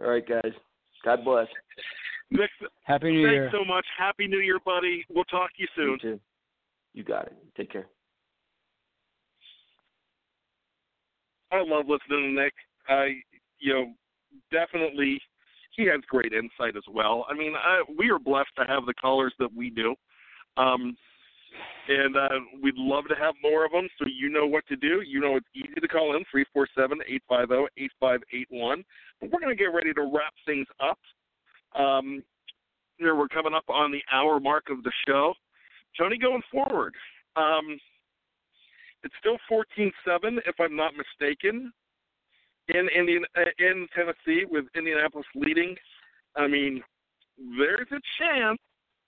[0.00, 0.52] All right, guys.
[1.04, 1.46] God bless.
[2.30, 2.50] Nick,
[2.84, 3.50] Happy New thanks Year.
[3.52, 3.84] so much.
[3.98, 5.04] Happy New Year, buddy.
[5.10, 5.90] We'll talk to you soon.
[5.90, 6.20] You too.
[6.94, 7.36] You got it.
[7.56, 7.86] Take care.
[11.52, 12.54] I love listening to Nick.
[12.88, 13.16] I,
[13.58, 13.92] you know,
[14.50, 15.20] definitely
[15.76, 17.26] he has great insight as well.
[17.28, 19.94] I mean, I, we are blessed to have the callers that we do,
[20.56, 20.96] um,
[21.88, 22.28] and uh,
[22.62, 23.88] we'd love to have more of them.
[23.98, 25.02] So you know what to do.
[25.06, 28.20] You know it's easy to call in three four seven eight five zero eight five
[28.32, 28.84] eight one.
[29.20, 30.98] But we're going to get ready to wrap things up.
[31.78, 32.22] Um,
[33.00, 35.34] we're coming up on the hour mark of the show.
[35.98, 36.94] Tony, going forward.
[37.36, 37.78] Um,
[39.02, 39.90] it's still 14-7,
[40.46, 41.72] if I'm not mistaken,
[42.68, 45.74] in Indian uh, in Tennessee with Indianapolis leading.
[46.36, 46.80] I mean,
[47.58, 48.58] there's a chance.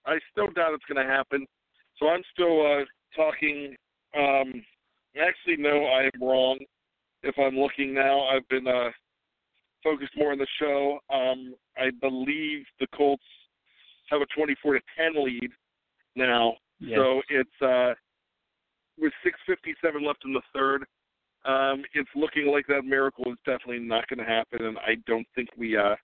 [0.07, 1.47] I still doubt it's going to happen.
[1.99, 2.85] So I'm still uh,
[3.17, 3.77] talking.
[4.17, 4.63] Um,
[5.21, 6.59] actually, no, I am wrong.
[7.23, 8.91] If I'm looking now, I've been uh,
[9.83, 10.99] focused more on the show.
[11.13, 13.23] Um, I believe the Colts
[14.11, 14.81] have a 24 to
[15.15, 15.51] 10 lead
[16.17, 16.55] now.
[16.81, 16.99] Yes.
[16.99, 17.95] So it's uh,
[18.99, 20.85] with 6:57 left in the third.
[21.45, 25.27] Um, it's looking like that miracle is definitely not going to happen, and I don't
[25.35, 25.95] think we uh,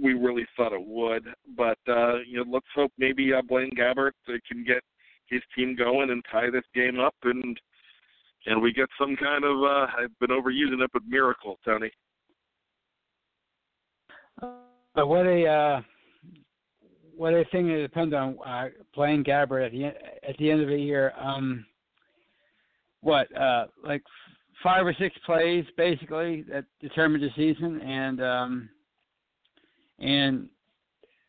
[0.00, 1.24] we really thought it would.
[1.56, 4.82] But uh, you know, let's hope maybe uh, Blaine Gabbert uh, can get
[5.26, 7.58] his team going and tie this game up, and
[8.46, 11.90] and we get some kind of uh, I've been overusing it, but miracle, Tony.
[14.94, 15.80] But what a uh,
[17.16, 19.94] what a thing that depends on uh, Blaine Gabbert at the en-
[20.28, 21.12] at the end of the year.
[21.18, 21.64] Um,
[23.00, 24.02] what uh, like
[24.62, 28.68] five or six plays basically that determined the season, and um,
[30.02, 30.48] and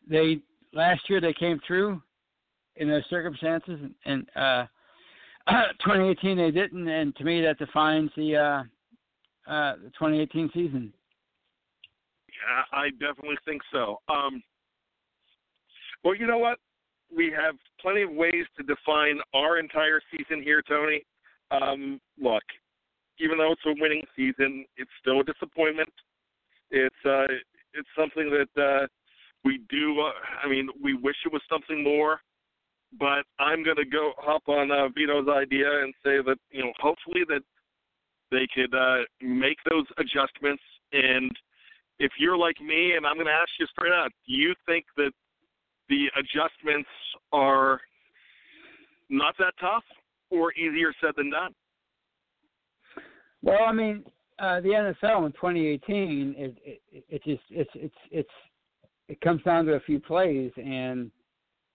[0.08, 0.40] they
[0.72, 2.02] last year they came through
[2.76, 4.66] in those circumstances, and uh,
[5.84, 10.92] 2018 they didn't, and to me that defines the uh, uh, the 2018 season.
[12.28, 13.98] Yeah, I definitely think so.
[14.08, 14.42] Um,
[16.02, 16.58] well, you know what?
[17.14, 21.04] We have plenty of ways to define our entire season here, Tony.
[21.50, 22.42] Um, look,
[23.20, 25.92] even though it's a winning season, it's still a disappointment.
[26.70, 27.26] It's uh,
[27.74, 28.86] it's something that uh,
[29.44, 30.00] we do.
[30.00, 30.12] Uh,
[30.44, 32.20] I mean, we wish it was something more,
[32.98, 36.72] but I'm going to go hop on uh, Vito's idea and say that you know,
[36.78, 37.42] hopefully that
[38.30, 40.62] they could uh, make those adjustments
[40.92, 41.30] and
[41.98, 44.84] if you're like me, and I'm going to ask you straight out, do you think
[44.96, 45.12] that
[45.88, 46.88] the adjustments
[47.32, 47.80] are
[49.10, 49.84] not that tough
[50.30, 51.54] or easier said than done?
[53.42, 54.04] Well, I mean,
[54.38, 58.30] uh, the NFL in 2018, it, it, it just it's it's it's
[59.08, 61.10] it comes down to a few plays, and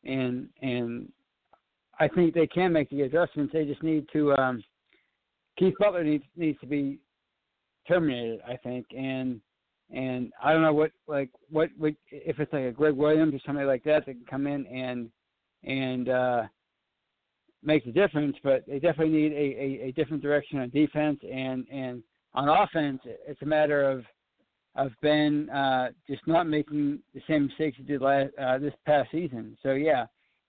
[0.04, 1.12] and and
[2.00, 3.54] I think they can make the adjustments.
[3.54, 4.34] They just need to.
[4.34, 4.64] Um,
[5.58, 7.00] Keith Butler needs needs to be
[7.88, 9.40] terminated, I think, and
[9.92, 13.40] and I don't know what like what what if it's like a Gregg Williams or
[13.46, 15.10] somebody like that that can come in and
[15.64, 16.44] and uh,
[17.64, 21.66] make the difference, but they definitely need a, a, a different direction on defense and
[21.72, 22.04] and
[22.34, 23.02] on offense.
[23.06, 24.04] It's a matter of
[24.76, 29.10] of Ben uh, just not making the same mistakes he did last uh, this past
[29.12, 29.58] season.
[29.64, 30.06] So yeah,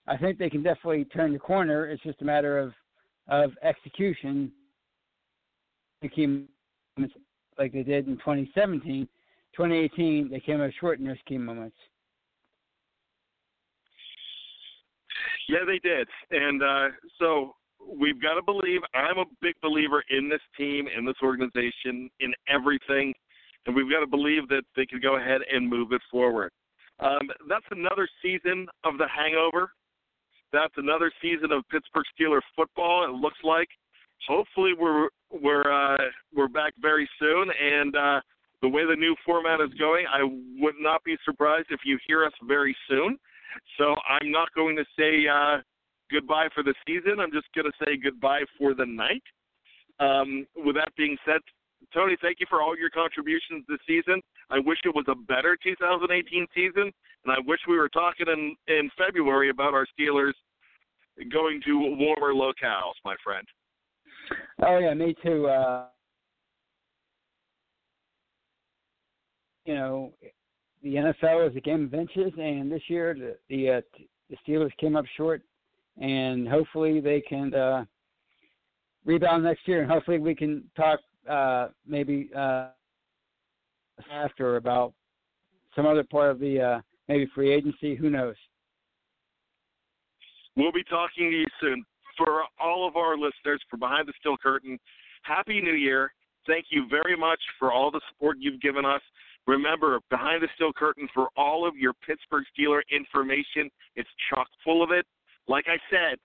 [0.06, 1.86] I think they can definitely turn the corner.
[1.88, 2.72] It's just a matter of
[3.28, 4.52] of execution.
[6.02, 9.08] Like they did in 2017
[9.56, 11.76] 2018, they came up short in those key moments.
[15.48, 16.08] Yeah, they did.
[16.30, 17.56] And uh, so
[17.86, 18.80] we've got to believe.
[18.94, 23.14] I'm a big believer in this team, in this organization, in everything.
[23.66, 26.50] And we've got to believe that they can go ahead and move it forward.
[26.98, 29.72] Um, that's another season of the hangover.
[30.52, 33.04] That's another season of Pittsburgh Steelers football.
[33.04, 33.68] It looks like.
[34.28, 35.96] Hopefully, we're we're uh,
[36.34, 38.20] we're back very soon, and uh,
[38.60, 42.26] the way the new format is going, I would not be surprised if you hear
[42.26, 43.18] us very soon.
[43.78, 45.58] So I'm not going to say uh,
[46.12, 47.20] goodbye for the season.
[47.20, 49.22] I'm just going to say goodbye for the night.
[49.98, 51.40] Um, with that being said,
[51.92, 54.20] Tony, thank you for all your contributions this season.
[54.50, 56.92] I wish it was a better 2018 season,
[57.24, 60.32] and I wish we were talking in, in February about our Steelers
[61.32, 63.46] going to warmer locales, my friend.
[64.62, 65.46] Oh yeah, me too.
[65.46, 65.86] Uh,
[69.64, 70.12] you know,
[70.82, 73.80] the NFL is a game of inches, and this year the the, uh,
[74.30, 75.42] the Steelers came up short,
[75.98, 77.84] and hopefully they can uh,
[79.04, 82.68] rebound next year, and hopefully we can talk uh, maybe uh,
[84.12, 84.92] after about
[85.74, 87.94] some other part of the uh, maybe free agency.
[87.94, 88.36] Who knows?
[90.56, 91.84] We'll be talking to you soon.
[92.16, 94.78] For all of our listeners, for Behind the Steel Curtain,
[95.22, 96.12] Happy New Year.
[96.46, 99.00] Thank you very much for all the support you've given us.
[99.46, 104.82] Remember, behind the steel curtain for all of your Pittsburgh Steeler information, it's chock full
[104.82, 105.06] of it.
[105.48, 106.18] Like I said,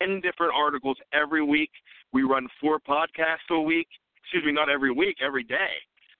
[0.00, 1.70] 10 different articles every week.
[2.12, 3.88] We run four podcasts a week.
[4.22, 5.74] Excuse me, not every week, every day.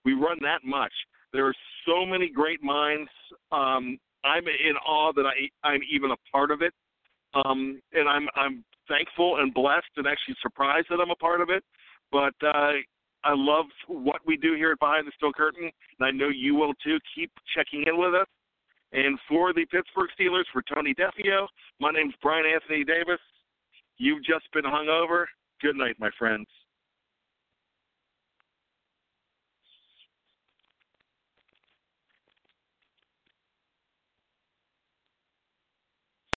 [0.05, 0.93] We run that much.
[1.33, 1.55] There are
[1.87, 3.11] so many great minds.
[3.53, 6.73] Um, I'm in awe that I, I'm even a part of it.
[7.35, 11.49] Um, and I'm, I'm thankful and blessed and actually surprised that I'm a part of
[11.51, 11.63] it.
[12.11, 12.73] But uh,
[13.23, 16.55] I love what we do here at Behind the Steel Curtain, and I know you
[16.55, 16.99] will too.
[17.15, 18.27] Keep checking in with us.
[18.93, 21.47] And for the Pittsburgh Steelers, for Tony Defeo,
[21.79, 23.21] my name's Bryan Anthony Davis.
[23.99, 25.29] You've just been hung over.
[25.63, 26.47] Good night, my friends.